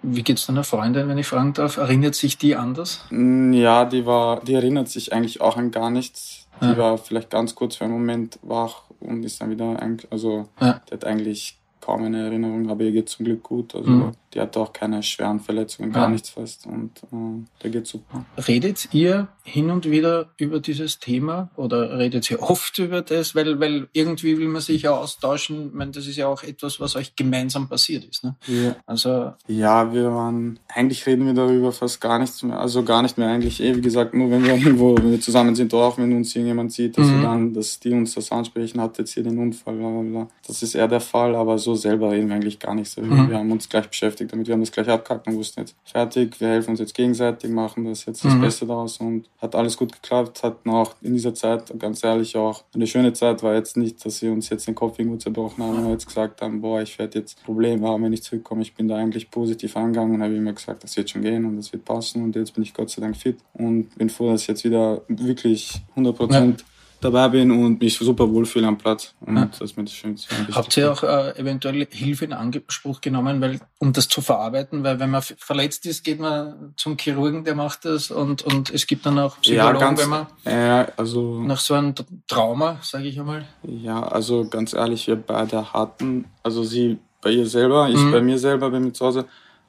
Wie 0.04 0.24
geht's 0.24 0.48
deiner 0.48 0.64
Freundin, 0.64 1.08
wenn 1.08 1.18
ich 1.18 1.28
fragen 1.28 1.54
darf? 1.54 1.78
Erinnert 1.78 2.16
sich 2.16 2.38
die 2.38 2.56
anders? 2.56 3.06
Mm, 3.12 3.54
ja, 3.54 3.86
die 3.86 4.06
war, 4.06 4.42
die 4.42 4.56
erinnert 4.56 4.90
sich 4.90 5.14
eigentlich 5.14 5.42
auch 5.42 5.58
an 5.58 5.70
gar 5.70 5.92
nichts. 5.92 6.48
Die 6.60 6.66
ja. 6.66 6.78
war 6.78 6.98
vielleicht 6.98 7.30
ganz 7.30 7.56
kurz 7.56 7.76
für 7.76 7.86
einen 7.86 7.94
Moment 7.94 8.40
wach 8.42 8.84
und 9.02 9.24
ist 9.24 9.42
dann 9.42 9.50
wieder, 9.50 9.78
also 10.10 10.48
ja. 10.60 10.82
der 10.90 10.98
hat 10.98 11.06
eigentlich 11.06 11.58
kaum 11.82 12.04
eine 12.04 12.26
Erinnerung, 12.26 12.70
aber 12.70 12.84
ihr 12.84 12.92
geht 12.92 13.10
zum 13.10 13.26
Glück 13.26 13.44
gut. 13.44 13.76
Also 13.76 13.90
mhm. 13.90 14.12
Die 14.34 14.40
hat 14.40 14.56
auch 14.58 14.74
keine 14.74 15.04
schweren 15.04 15.40
Verletzungen, 15.40 15.92
gar 15.92 16.04
ja. 16.04 16.10
nichts 16.10 16.30
fast 16.30 16.66
und 16.66 16.92
äh, 17.12 17.46
der 17.64 17.70
geht 17.70 17.88
super. 17.88 18.26
Redet 18.48 18.94
ihr 18.94 19.28
hin 19.44 19.70
und 19.72 19.90
wieder 19.90 20.30
über 20.38 20.60
dieses 20.60 21.00
Thema 21.00 21.50
oder 21.56 21.98
redet 21.98 22.30
ihr 22.32 22.42
oft 22.42 22.78
über 22.80 23.02
das? 23.02 23.36
Weil, 23.36 23.60
weil 23.60 23.88
irgendwie 23.94 24.38
will 24.38 24.48
man 24.48 24.62
sich 24.62 24.84
ja 24.84 24.92
austauschen. 24.92 25.68
Ich 25.68 25.74
meine, 25.74 25.92
das 25.92 26.08
ist 26.08 26.16
ja 26.16 26.28
auch 26.28 26.44
etwas, 26.44 26.80
was 26.80 26.96
euch 26.96 27.16
gemeinsam 27.16 27.68
passiert 27.68 28.06
ist. 28.06 28.24
Ne? 28.24 28.36
Ja. 28.48 28.76
Also 28.86 29.34
ja, 29.48 29.94
wir 29.94 30.14
waren, 30.14 30.60
eigentlich 30.68 31.06
reden 31.06 31.26
wir 31.26 31.34
darüber 31.34 31.72
fast 31.72 32.00
gar 32.00 32.20
nichts 32.20 32.42
mehr. 32.44 32.60
Also 32.60 32.84
gar 32.84 33.02
nicht 33.02 33.18
mehr 33.18 33.28
eigentlich. 33.28 33.62
Eh, 33.62 33.76
wie 33.76 33.82
gesagt, 33.82 34.14
nur 34.14 34.30
wenn 34.32 34.44
wir 34.44 34.56
irgendwo, 34.56 34.96
wenn 34.98 35.12
wir 35.12 35.20
zusammen 35.20 35.56
sind, 35.56 35.74
auch 35.74 35.98
wenn 35.98 36.16
uns 36.16 36.36
irgendjemand 36.36 36.72
sieht, 36.72 36.98
dass 36.98 37.08
mhm. 37.08 37.16
wir 37.16 37.22
dann, 37.22 37.54
dass 37.54 37.80
die 37.80 37.92
uns 37.92 38.14
das 38.14 38.32
ansprechen, 38.32 38.80
hat 38.80 38.98
jetzt 38.98 39.14
hier 39.14 39.24
den 39.24 39.38
Unfall, 39.38 39.76
bla, 39.76 39.90
bla, 39.90 40.02
bla. 40.02 40.28
Das 40.48 40.64
ist 40.64 40.76
eher 40.76 40.88
der 40.88 41.02
Fall, 41.02 41.36
aber 41.36 41.58
so 41.58 41.76
selber 41.76 42.12
reden 42.12 42.30
wir 42.30 42.36
eigentlich 42.36 42.60
gar 42.60 42.76
nicht 42.76 42.90
so. 42.90 43.02
Mhm. 43.02 43.30
Wir 43.30 43.38
haben 43.38 43.52
uns 43.52 43.68
gleich 43.68 43.88
beschäftigt 43.88 44.21
damit, 44.28 44.48
wir 44.48 44.54
haben 44.54 44.62
das 44.62 44.72
gleich 44.72 44.90
abgehakt 44.90 45.28
und 45.28 45.36
wussten 45.36 45.62
jetzt 45.62 45.76
fertig, 45.84 46.40
wir 46.40 46.50
helfen 46.50 46.72
uns 46.72 46.80
jetzt 46.80 46.94
gegenseitig, 46.94 47.50
machen 47.52 47.86
das 47.86 48.06
jetzt 48.06 48.24
das 48.24 48.34
mhm. 48.34 48.42
Beste 48.42 48.66
daraus 48.66 48.98
und 49.00 49.30
hat 49.40 49.56
alles 49.56 49.78
gut 49.78 49.94
geklappt, 49.94 50.44
hatten 50.44 50.70
auch 50.70 50.96
in 51.02 51.14
dieser 51.14 51.34
Zeit, 51.34 51.74
ganz 51.80 52.04
ehrlich, 52.04 52.36
auch 52.36 52.64
eine 52.74 52.88
schöne 52.88 53.14
Zeit, 53.14 53.44
war 53.44 53.56
jetzt 53.56 53.78
nicht, 53.78 54.04
dass 54.06 54.22
wir 54.22 54.32
uns 54.32 54.50
jetzt 54.50 54.68
den 54.68 54.76
Kopf 54.76 55.00
irgendwo 55.00 55.18
zerbrochen 55.18 55.64
haben 55.64 55.86
und 55.86 55.92
jetzt 55.92 56.08
gesagt 56.08 56.42
haben, 56.42 56.62
boah, 56.62 56.82
ich 56.82 56.98
werde 57.00 57.20
jetzt 57.20 57.44
Probleme 57.44 57.88
haben, 57.88 58.04
wenn 58.04 58.14
ich 58.14 58.24
zurückkomme. 58.24 58.62
Ich 58.62 58.74
bin 58.74 58.88
da 58.88 58.98
eigentlich 58.98 59.32
positiv 59.32 59.76
angegangen 59.78 60.16
und 60.16 60.24
habe 60.24 60.36
immer 60.36 60.54
gesagt, 60.54 60.84
das 60.84 60.96
wird 60.98 61.10
schon 61.10 61.22
gehen 61.22 61.46
und 61.46 61.58
das 61.58 61.72
wird 61.74 61.86
passen 61.86 62.24
und 62.24 62.36
jetzt 62.36 62.54
bin 62.54 62.64
ich 62.64 62.74
Gott 62.74 62.90
sei 62.90 63.02
Dank 63.02 63.16
fit 63.16 63.38
und 63.54 63.96
bin 63.96 64.10
froh, 64.10 64.32
dass 64.32 64.44
ich 64.44 64.48
jetzt 64.48 64.64
wieder 64.64 65.02
wirklich 65.08 65.82
100 65.92 66.16
Prozent 66.16 66.62
ja 66.62 66.71
dabei 67.02 67.30
bin 67.30 67.52
und 67.52 67.82
mich 67.82 67.98
super 67.98 68.30
wohlfühle 68.30 68.68
am 68.68 68.78
Platz. 68.78 69.14
Und 69.22 69.36
ja. 69.36 69.46
das 69.46 69.62
ist 69.62 69.78
mir 69.78 69.84
das 69.84 69.94
Schönste. 69.94 70.34
Habt 70.54 70.76
ihr 70.78 70.92
auch 70.92 71.04
äh, 71.04 71.38
eventuell 71.38 71.88
Hilfe 71.90 72.26
in 72.26 72.34
Anspruch 72.34 73.02
genommen, 73.02 73.42
weil, 73.42 73.60
um 73.80 73.92
das 73.94 74.08
zu 74.08 74.22
verarbeiten? 74.22 74.84
Weil 74.84 75.00
wenn 75.00 75.10
man 75.10 75.22
verletzt 75.22 75.86
ist, 75.86 76.04
geht 76.04 76.20
man 76.20 76.74
zum 76.78 76.98
Chirurgen, 76.98 77.44
der 77.44 77.56
macht 77.56 77.86
das 77.86 78.12
und, 78.12 78.44
und 78.44 78.70
es 78.70 78.88
gibt 78.88 79.06
dann 79.06 79.20
auch 79.20 79.40
Psychologen, 79.42 79.80
ja, 79.80 79.80
ganz, 79.80 80.02
wenn 80.02 80.10
man 80.10 80.28
äh, 80.46 80.92
also, 80.98 81.42
nach 81.42 81.60
so 81.60 81.74
einem 81.74 81.94
Trauma, 82.28 82.80
sage 82.82 83.08
ich 83.08 83.20
einmal. 83.20 83.46
Ja, 83.64 84.04
also 84.04 84.48
ganz 84.48 84.74
ehrlich, 84.74 85.08
wir 85.08 85.16
beide 85.16 85.74
hatten, 85.74 86.26
also 86.44 86.64
sie 86.64 87.00
bei 87.22 87.32
ihr 87.32 87.46
selber, 87.46 87.90
ich 87.90 87.98
mhm. 87.98 88.12
bei 88.12 88.22
mir 88.22 88.38
selber, 88.38 88.70
bei 88.70 88.80
mir 88.80 88.94
zu 88.94 89.06
Hause, 89.06 89.26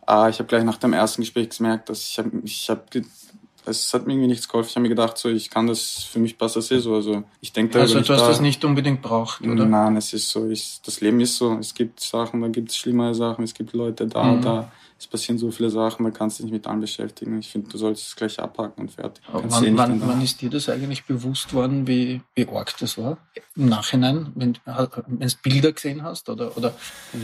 äh, 0.09 0.31
ich 0.31 0.39
habe 0.39 0.47
gleich 0.47 0.65
nach 0.65 0.79
dem 0.79 0.93
ersten 0.93 1.23
Gespräch 1.23 1.51
gemerkt, 1.51 1.89
dass 1.89 2.07
ich 2.09 2.19
habe 2.19 2.31
ich 2.45 2.71
hab 2.71 2.91
es 3.65 3.95
hat 3.95 4.07
mir 4.07 4.15
irgendwie 4.15 4.29
nichts 4.29 4.49
geholfen. 4.49 4.69
Ich 4.71 4.77
habe 4.77 4.83
mir 4.83 4.89
gedacht, 4.89 5.19
so 5.19 5.29
ich 5.29 5.51
kann 5.51 5.67
das, 5.67 6.03
für 6.05 6.19
mich 6.19 6.37
passt 6.37 6.57
das 6.57 6.71
eh 6.71 6.79
so. 6.79 6.95
Also 6.95 7.23
ich 7.41 7.53
denke 7.53 7.81
Also 7.81 8.01
du 8.01 8.01
hast 8.01 8.21
da, 8.21 8.29
das 8.29 8.41
nicht 8.41 8.65
unbedingt 8.65 9.03
braucht, 9.03 9.43
oder? 9.43 9.65
Nein, 9.65 9.97
es 9.97 10.13
ist 10.13 10.29
so, 10.31 10.49
ich, 10.49 10.81
das 10.85 11.01
Leben 11.01 11.21
ist 11.21 11.37
so. 11.37 11.55
Es 11.59 11.75
gibt 11.75 12.01
Sachen, 12.01 12.41
da 12.41 12.49
gibt 12.49 12.71
es 12.71 12.77
schlimmere 12.77 13.15
Sachen, 13.15 13.45
es 13.45 13.55
gibt 13.55 13.73
Leute 13.73 14.07
da, 14.07 14.25
mhm. 14.25 14.43
da. 14.43 14.73
Es 14.99 15.09
passieren 15.09 15.37
so 15.37 15.51
viele 15.51 15.69
Sachen, 15.69 16.05
man 16.05 16.13
kann 16.13 16.31
sich 16.31 16.45
nicht 16.45 16.53
mit 16.53 16.67
allem 16.67 16.81
beschäftigen. 16.81 17.37
Ich 17.41 17.49
finde, 17.49 17.69
du 17.69 17.77
sollst 17.77 18.07
es 18.07 18.15
gleich 18.15 18.39
abhaken 18.39 18.83
und 18.83 18.93
fertig. 18.93 19.25
Wann, 19.33 19.65
eh 19.65 19.77
wann, 19.77 20.01
wann, 20.07 20.23
ist 20.23 20.41
dir 20.41 20.49
das 20.49 20.69
eigentlich 20.69 21.05
bewusst 21.05 21.53
worden, 21.55 21.89
wie, 21.89 22.21
wie 22.37 22.47
arg 22.47 22.73
das 22.79 22.99
war? 22.99 23.19
Im 23.57 23.69
Nachhinein, 23.69 24.31
wenn, 24.37 24.59
wenn 24.65 25.29
du 25.29 25.35
Bilder 25.43 25.73
gesehen 25.73 26.05
hast? 26.05 26.29
Oder, 26.29 26.57
oder? 26.57 26.73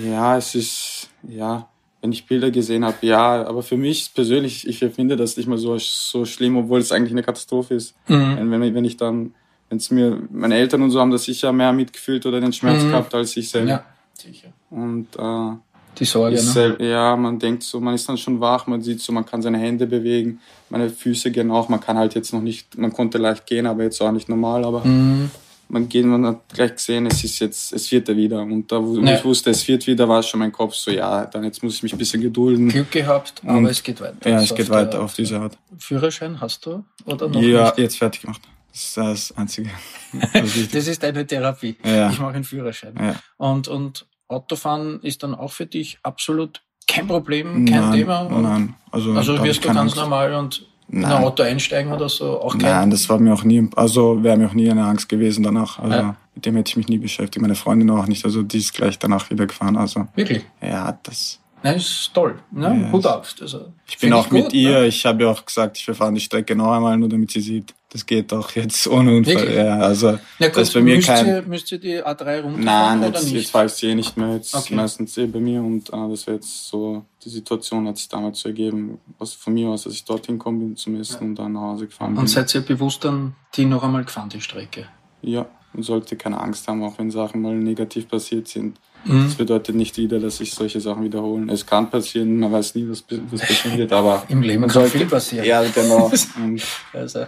Ja, 0.05 0.37
es 0.37 0.57
ist, 0.57 1.11
ja, 1.23 1.69
wenn 2.01 2.13
ich 2.13 2.27
Bilder 2.27 2.51
gesehen 2.51 2.85
habe, 2.85 2.99
ja, 3.03 3.47
aber 3.47 3.63
für 3.63 3.77
mich 3.77 4.13
persönlich, 4.15 4.67
ich 4.69 4.79
finde 4.79 5.17
das 5.17 5.37
nicht 5.37 5.49
mal 5.49 5.59
so, 5.59 5.77
so 5.79 6.25
schlimm, 6.25 6.57
obwohl 6.57 6.81
es 6.81 6.93
eigentlich 6.93 7.13
eine 7.13 7.23
Katastrophe 7.23 7.75
ist. 7.75 7.95
Mhm. 8.07 8.51
Wenn, 8.51 8.75
wenn 8.75 8.85
ich 8.85 8.97
dann, 8.97 9.35
wenn 9.69 9.79
es 9.79 9.91
mir, 9.91 10.19
meine 10.31 10.57
Eltern 10.57 10.83
und 10.83 10.91
so 10.91 11.01
haben 11.01 11.11
das 11.11 11.25
sicher 11.25 11.53
mehr 11.53 11.73
mitgefühlt 11.73 12.25
oder 12.27 12.41
den 12.41 12.53
Schmerz 12.53 12.83
mhm. 12.85 12.91
gehabt 12.91 13.15
als 13.15 13.37
ich 13.37 13.51
selber. 13.51 13.69
Ja, 13.69 13.85
sicher. 14.15 14.49
Und 14.71 15.09
äh, 15.17 15.57
die 15.99 16.05
Sorge, 16.05 16.37
ne? 16.37 16.41
Selber, 16.41 16.85
ja, 16.85 17.17
man 17.17 17.39
denkt 17.39 17.65
so, 17.65 17.81
man 17.81 17.95
ist 17.95 18.09
dann 18.09 18.17
schon 18.17 18.41
wach, 18.41 18.69
man 18.69 18.81
sieht 18.81 19.01
so, 19.01 19.13
man 19.13 19.27
kann 19.27 19.43
seine 19.43 19.59
Hände 19.59 19.87
bewegen, 19.87 20.41
meine 20.71 20.91
Füße 20.91 21.33
gehen 21.33 21.51
auch, 21.51 21.69
man 21.69 21.81
kann 21.81 21.99
halt 21.99 22.15
jetzt 22.15 22.33
noch 22.33 22.43
nicht, 22.43 22.79
man 22.79 22.93
konnte 22.93 23.19
leicht 23.19 23.47
gehen, 23.47 23.67
aber 23.67 23.83
jetzt 23.83 24.01
auch 24.01 24.13
nicht 24.13 24.29
normal, 24.29 24.65
aber 24.65 24.85
mhm 24.85 25.31
man 25.69 25.89
geht, 25.89 26.05
man 26.05 26.25
hat 26.27 26.49
gleich 26.53 26.75
gesehen, 26.75 27.07
es 27.07 27.23
ist 27.23 27.39
jetzt, 27.39 27.73
es 27.73 27.91
wird 27.93 28.09
ja 28.09 28.17
wieder. 28.17 28.41
Und 28.41 28.71
da, 28.73 28.83
wo 28.83 28.99
ja. 28.99 29.17
ich 29.17 29.25
wusste, 29.25 29.51
es 29.51 29.67
wird 29.69 29.87
wieder, 29.87 30.09
war 30.09 30.23
schon 30.23 30.41
mein 30.41 30.53
Kopf 30.53 30.75
so, 30.75 30.91
ja, 30.91 31.27
dann 31.27 31.45
jetzt 31.45 31.63
muss 31.63 31.77
ich 31.77 31.83
mich 31.83 31.93
ein 31.93 31.99
bisschen 31.99 32.23
gedulden. 32.23 32.69
Glück 32.69 32.91
gehabt, 32.91 33.43
aber 33.45 33.59
und, 33.59 33.67
es 33.67 33.83
geht 33.83 34.01
weiter. 34.01 34.31
Ja, 34.31 34.41
es 34.41 34.55
geht 34.55 34.71
weiter 34.71 35.03
auf 35.03 35.15
diese 35.15 35.39
Art. 35.39 35.59
Führerschein 35.79 36.41
hast 36.41 36.65
du 36.67 36.85
oder 37.05 37.29
noch 37.29 37.41
Ja, 37.41 37.67
nicht? 37.67 37.79
jetzt 37.79 37.99
fertig 37.99 38.23
gemacht. 38.23 38.41
Das 38.73 38.83
ist 38.83 38.97
das 38.97 39.37
Einzige. 39.37 39.71
das 40.33 40.87
ist 40.87 41.03
deine 41.03 41.27
Therapie. 41.27 41.77
Ja. 41.85 42.11
Ich 42.11 42.19
mache 42.19 42.35
einen 42.35 42.45
Führerschein. 42.45 42.95
Ja. 42.99 43.17
Und, 43.37 43.69
und 43.69 44.07
Autofahren 44.29 45.01
ist 45.03 45.23
dann 45.23 45.35
auch 45.35 45.53
für 45.53 45.67
dich 45.67 45.99
absolut 46.03 46.63
kein 46.87 47.07
Problem, 47.07 47.67
kein 47.67 47.81
nein, 47.81 47.93
Thema. 47.99 48.25
Nein, 48.25 48.75
also, 48.91 49.13
also 49.13 49.43
wirst 49.45 49.63
du 49.65 49.69
ganz 49.69 49.79
Angst. 49.79 49.97
normal 49.97 50.35
und 50.35 50.67
Nein. 50.91 51.03
in 51.03 51.17
ein 51.17 51.25
Auto 51.25 51.43
einsteigen 51.43 51.93
oder 51.93 52.09
so? 52.09 52.41
Auch 52.41 52.53
kein 52.53 52.71
Nein, 52.71 52.91
das 52.91 53.09
war 53.09 53.19
mir 53.19 53.35
auch 53.35 53.45
nie, 53.45 53.69
also 53.77 54.23
wäre 54.23 54.37
mir 54.37 54.47
auch 54.49 54.55
nie 54.55 54.71
eine 54.71 54.85
Angst 54.85 55.09
gewesen 55.09 55.43
danach. 55.43 55.79
Also 55.79 55.97
ja. 55.97 56.17
mit 56.35 56.47
dem 56.47 56.57
hätte 56.57 56.71
ich 56.71 56.77
mich 56.77 56.89
nie 56.89 56.99
beschäftigt. 56.99 57.43
Meine 57.43 57.55
Freundin 57.55 57.91
auch 57.91 58.07
nicht. 58.07 58.25
Also 58.25 58.43
die 58.43 58.59
ist 58.59 58.73
gleich 58.73 58.99
danach 58.99 59.29
wieder 59.31 59.47
gefahren. 59.47 59.77
Also 59.77 60.07
wirklich? 60.15 60.45
Ja, 60.63 60.99
das. 61.03 61.41
Nein, 61.63 61.77
ist 61.77 62.11
toll. 62.15 62.39
Ne? 62.51 62.83
Ja, 62.83 62.93
Hut 62.93 63.07
ab. 63.07 63.27
Also, 63.41 63.73
ich 63.87 63.99
bin 63.99 64.13
auch 64.13 64.25
ich 64.25 64.31
gut, 64.31 64.45
mit 64.45 64.53
ihr. 64.53 64.81
Ne? 64.81 64.87
Ich 64.87 65.05
habe 65.05 65.25
ja 65.25 65.31
auch 65.31 65.45
gesagt, 65.45 65.77
ich 65.77 65.85
verfahre 65.85 66.13
die 66.13 66.21
Strecke 66.21 66.55
noch 66.55 66.73
einmal, 66.73 66.97
nur 66.97 67.09
damit 67.09 67.31
sie 67.31 67.41
sieht. 67.41 67.75
Das 67.91 68.05
geht 68.05 68.33
auch 68.33 68.51
jetzt 68.53 68.87
ohne 68.87 69.17
Unfall. 69.17 69.55
Ja, 69.55 69.79
also 69.79 70.19
ja, 70.39 70.49
gut, 70.49 70.57
das 70.57 70.69
ist 70.69 70.75
bei 70.75 70.81
mir 70.83 70.97
müsst 70.97 71.09
kein. 71.09 71.27
Ihr, 71.27 71.43
müsst 71.43 71.73
ihr 71.73 71.79
die 71.79 72.03
A3 72.03 72.43
runterfahren 72.43 72.65
Nein, 72.65 73.03
jetzt, 73.03 73.09
oder 73.09 73.21
nicht? 73.23 73.33
jetzt 73.33 73.51
fahre 73.51 73.67
ich 73.67 73.73
sie 73.73 73.87
eh 73.89 73.95
nicht 73.95 74.17
mehr. 74.17 74.35
Jetzt 74.35 74.55
okay. 74.55 74.75
meistens 74.75 75.17
eh 75.17 75.27
bei 75.27 75.41
mir 75.41 75.63
und 75.63 75.89
äh, 75.89 76.09
das 76.11 76.27
wäre 76.27 76.37
jetzt 76.37 76.69
so 76.69 77.05
die 77.25 77.31
Situation 77.31 77.89
hat 77.89 77.97
sich 77.97 78.09
damals 78.09 78.41
so 78.41 78.49
ergeben, 78.49 79.01
was 79.19 79.33
von 79.33 79.55
mir 79.55 79.69
aus, 79.69 79.85
dass 79.85 79.93
ich 79.93 80.05
dorthin 80.05 80.39
gekommen 80.39 80.61
bin 80.61 80.77
zum 80.77 81.01
Essen 81.01 81.17
ja. 81.21 81.29
und 81.29 81.35
dann 81.37 81.53
nach 81.53 81.63
Hause 81.63 81.87
gefahren 81.87 82.13
bin. 82.13 82.21
Und 82.21 82.29
seid 82.29 82.55
ihr 82.55 82.61
bewusst 82.61 83.05
dann 83.05 83.35
die 83.55 83.65
noch 83.65 83.83
einmal 83.83 84.05
gefahren 84.05 84.29
die 84.29 84.41
Strecke? 84.41 84.87
Ja, 85.23 85.47
man 85.73 85.83
sollte 85.83 86.17
keine 86.17 86.41
Angst 86.41 86.69
haben, 86.69 86.83
auch 86.83 86.99
wenn 86.99 87.11
Sachen 87.11 87.43
mal 87.43 87.55
negativ 87.55 88.09
passiert 88.09 88.49
sind. 88.49 88.79
Mhm. 89.05 89.25
Das 89.25 89.35
bedeutet 89.35 89.75
nicht 89.75 89.97
wieder, 89.97 90.19
dass 90.19 90.39
sich 90.39 90.53
solche 90.55 90.81
Sachen 90.81 91.05
wiederholen. 91.05 91.49
Es 91.49 91.67
kann 91.67 91.91
passieren, 91.91 92.39
man 92.39 92.53
weiß 92.53 92.75
nie, 92.75 92.89
was, 92.89 93.05
was 93.09 93.41
passiert, 93.41 93.93
aber 93.93 94.25
im 94.29 94.43
Leben 94.43 94.67
kann 94.67 94.87
viel 94.87 95.07
passieren. 95.07 95.47
Ja, 95.47 95.63
genau. 95.63 96.11
also 96.93 97.27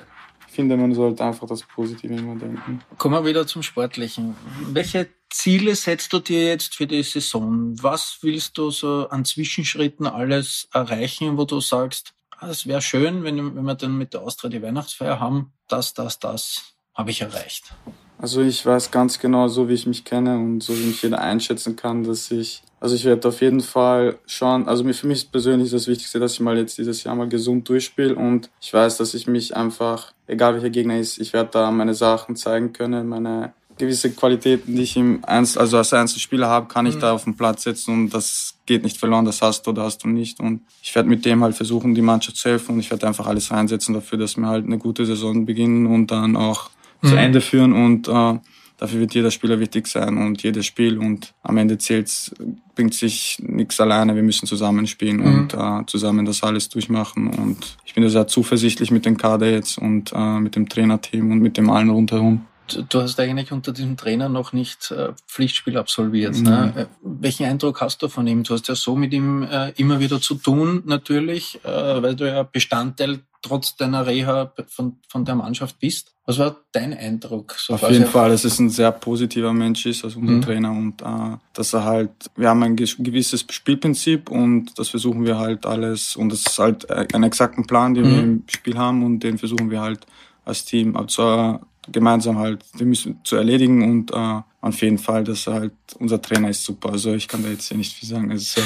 ich 0.50 0.54
finde, 0.54 0.76
man 0.76 0.92
sollte 0.94 1.24
einfach 1.24 1.46
das 1.46 1.62
Positive 1.62 2.12
immer 2.12 2.34
denken. 2.34 2.82
Kommen 2.98 3.14
wir 3.14 3.24
wieder 3.24 3.46
zum 3.46 3.62
Sportlichen. 3.62 4.34
Welche 4.72 5.08
Ziele 5.30 5.76
setzt 5.76 6.12
du 6.12 6.18
dir 6.18 6.48
jetzt 6.48 6.74
für 6.74 6.88
die 6.88 7.04
Saison? 7.04 7.80
Was 7.80 8.18
willst 8.22 8.58
du 8.58 8.70
so 8.70 9.08
an 9.08 9.24
Zwischenschritten 9.24 10.06
alles 10.06 10.68
erreichen, 10.72 11.38
wo 11.38 11.44
du 11.44 11.60
sagst, 11.60 12.14
ah, 12.36 12.48
es 12.48 12.66
wäre 12.66 12.82
schön, 12.82 13.22
wenn, 13.22 13.54
wenn 13.54 13.64
wir 13.64 13.76
dann 13.76 13.96
mit 13.96 14.12
der 14.12 14.22
Austria 14.22 14.50
die 14.50 14.60
Weihnachtsfeier 14.60 15.20
haben, 15.20 15.52
das, 15.68 15.94
das, 15.94 16.18
das 16.18 16.74
habe 16.94 17.12
ich 17.12 17.20
erreicht? 17.20 17.72
Also 18.20 18.42
ich 18.42 18.64
weiß 18.64 18.90
ganz 18.90 19.18
genau, 19.18 19.48
so 19.48 19.68
wie 19.68 19.74
ich 19.74 19.86
mich 19.86 20.04
kenne 20.04 20.36
und 20.36 20.62
so 20.62 20.76
wie 20.76 20.86
mich 20.86 21.02
jeder 21.02 21.20
einschätzen 21.20 21.76
kann, 21.76 22.04
dass 22.04 22.30
ich 22.30 22.62
also 22.80 22.94
ich 22.94 23.04
werde 23.04 23.28
auf 23.28 23.42
jeden 23.42 23.60
Fall 23.60 24.18
schauen, 24.26 24.66
also 24.66 24.90
für 24.94 25.06
mich 25.06 25.30
persönlich 25.30 25.66
ist 25.66 25.74
das 25.74 25.86
Wichtigste, 25.86 26.18
dass 26.18 26.32
ich 26.32 26.40
mal 26.40 26.56
jetzt 26.56 26.78
dieses 26.78 27.04
Jahr 27.04 27.14
mal 27.14 27.28
gesund 27.28 27.68
durchspiele 27.68 28.14
und 28.14 28.48
ich 28.60 28.72
weiß, 28.72 28.96
dass 28.96 29.12
ich 29.12 29.26
mich 29.26 29.54
einfach, 29.54 30.12
egal 30.26 30.54
welcher 30.54 30.70
Gegner 30.70 30.98
ist, 30.98 31.18
ich 31.18 31.34
werde 31.34 31.50
da 31.52 31.70
meine 31.70 31.92
Sachen 31.92 32.36
zeigen 32.36 32.72
können, 32.72 33.06
meine 33.06 33.52
gewisse 33.76 34.10
Qualitäten, 34.10 34.74
die 34.74 34.82
ich 34.82 34.96
im 34.96 35.22
Einzel, 35.26 35.58
also 35.58 35.76
als 35.76 35.92
Einzelspieler 35.92 36.48
habe, 36.48 36.68
kann 36.68 36.86
ich 36.86 36.96
mhm. 36.96 37.00
da 37.00 37.12
auf 37.12 37.24
den 37.24 37.36
Platz 37.36 37.64
setzen 37.64 37.92
und 37.92 38.14
das 38.14 38.54
geht 38.64 38.82
nicht 38.82 38.96
verloren, 38.96 39.26
das 39.26 39.42
hast 39.42 39.66
du 39.66 39.72
oder 39.72 39.82
hast 39.82 40.02
du 40.04 40.08
nicht 40.08 40.40
und 40.40 40.62
ich 40.82 40.94
werde 40.94 41.08
mit 41.08 41.26
dem 41.26 41.44
halt 41.44 41.56
versuchen, 41.56 41.94
die 41.94 42.02
Mannschaft 42.02 42.38
zu 42.38 42.48
helfen 42.48 42.74
und 42.74 42.80
ich 42.80 42.90
werde 42.90 43.06
einfach 43.06 43.26
alles 43.26 43.50
reinsetzen 43.50 43.94
dafür, 43.94 44.16
dass 44.16 44.38
wir 44.38 44.46
halt 44.46 44.64
eine 44.64 44.78
gute 44.78 45.04
Saison 45.04 45.44
beginnen 45.44 45.86
und 45.86 46.10
dann 46.10 46.34
auch 46.34 46.70
mhm. 47.02 47.08
zu 47.08 47.16
Ende 47.16 47.40
führen 47.40 47.72
und 47.72 48.08
äh, 48.08 48.38
Dafür 48.80 49.00
wird 49.00 49.12
jeder 49.12 49.30
Spieler 49.30 49.60
wichtig 49.60 49.86
sein 49.86 50.16
und 50.16 50.42
jedes 50.42 50.64
Spiel 50.64 50.96
und 50.96 51.34
am 51.42 51.58
Ende 51.58 51.76
zählt 51.76 52.34
bringt 52.74 52.94
sich 52.94 53.36
nichts 53.42 53.78
alleine. 53.78 54.16
Wir 54.16 54.22
müssen 54.22 54.46
zusammenspielen 54.46 55.18
mhm. 55.18 55.24
und 55.26 55.54
äh, 55.54 55.84
zusammen 55.86 56.24
das 56.24 56.42
alles 56.42 56.70
durchmachen. 56.70 57.28
Und 57.28 57.76
ich 57.84 57.92
bin 57.92 58.02
da 58.02 58.08
sehr 58.08 58.26
zuversichtlich 58.26 58.90
mit 58.90 59.04
dem 59.04 59.18
Kader 59.18 59.50
jetzt 59.50 59.76
und 59.76 60.12
äh, 60.14 60.40
mit 60.40 60.56
dem 60.56 60.66
Trainerteam 60.66 61.30
und 61.30 61.40
mit 61.40 61.58
dem 61.58 61.68
allen 61.68 61.90
rundherum. 61.90 62.46
Du 62.88 63.00
hast 63.00 63.18
eigentlich 63.20 63.52
unter 63.52 63.72
diesem 63.72 63.96
Trainer 63.96 64.28
noch 64.28 64.52
nicht 64.52 64.90
äh, 64.90 65.12
Pflichtspiel 65.26 65.76
absolviert. 65.76 66.36
Mhm. 66.36 66.42
Ne? 66.42 66.72
Äh, 66.76 66.86
welchen 67.02 67.46
Eindruck 67.46 67.80
hast 67.80 68.02
du 68.02 68.08
von 68.08 68.26
ihm? 68.26 68.42
Du 68.42 68.54
hast 68.54 68.68
ja 68.68 68.74
so 68.74 68.96
mit 68.96 69.12
ihm 69.12 69.42
äh, 69.42 69.70
immer 69.76 70.00
wieder 70.00 70.20
zu 70.20 70.34
tun, 70.34 70.82
natürlich, 70.86 71.60
äh, 71.64 72.02
weil 72.02 72.14
du 72.14 72.28
ja 72.28 72.42
Bestandteil 72.42 73.20
trotz 73.42 73.76
deiner 73.76 74.06
Reha 74.06 74.52
von, 74.68 74.98
von 75.08 75.24
der 75.24 75.34
Mannschaft 75.34 75.78
bist. 75.78 76.12
Was 76.26 76.38
war 76.38 76.56
dein 76.72 76.92
Eindruck? 76.96 77.54
So 77.58 77.74
Auf 77.74 77.90
jeden 77.90 78.06
Fall, 78.06 78.30
dass 78.30 78.44
es 78.44 78.58
ein 78.58 78.70
sehr 78.70 78.92
positiver 78.92 79.52
Mensch 79.52 79.86
ist, 79.86 80.04
also 80.04 80.20
unser 80.20 80.34
mhm. 80.34 80.42
Trainer 80.42 80.70
und 80.70 81.02
äh, 81.02 81.36
dass 81.54 81.72
er 81.72 81.84
halt, 81.84 82.10
wir 82.36 82.48
haben 82.48 82.62
ein 82.62 82.76
gewisses 82.76 83.44
Spielprinzip 83.50 84.30
und 84.30 84.78
das 84.78 84.90
versuchen 84.90 85.24
wir 85.24 85.38
halt 85.38 85.66
alles 85.66 86.16
und 86.16 86.30
das 86.30 86.40
ist 86.46 86.58
halt 86.58 87.14
ein 87.14 87.22
exakten 87.22 87.66
Plan, 87.66 87.94
den 87.94 88.04
mhm. 88.04 88.10
wir 88.10 88.22
im 88.22 88.42
Spiel 88.48 88.76
haben 88.76 89.02
und 89.04 89.20
den 89.20 89.38
versuchen 89.38 89.70
wir 89.70 89.80
halt 89.80 90.06
als 90.44 90.64
Team 90.64 90.96
also, 90.96 91.60
gemeinsam 91.88 92.38
halt 92.38 92.64
wir 92.74 92.86
müssen 92.86 93.20
zu 93.24 93.36
erledigen 93.36 93.82
und 93.82 94.12
äh, 94.12 94.42
auf 94.60 94.82
jeden 94.82 94.98
Fall, 94.98 95.24
dass 95.24 95.46
halt 95.46 95.72
unser 95.98 96.20
Trainer 96.20 96.50
ist 96.50 96.64
super. 96.64 96.90
Also 96.90 97.14
ich 97.14 97.28
kann 97.28 97.42
da 97.42 97.48
jetzt 97.48 97.72
nicht 97.72 97.94
viel 97.94 98.08
sagen. 98.08 98.30
Also, 98.30 98.60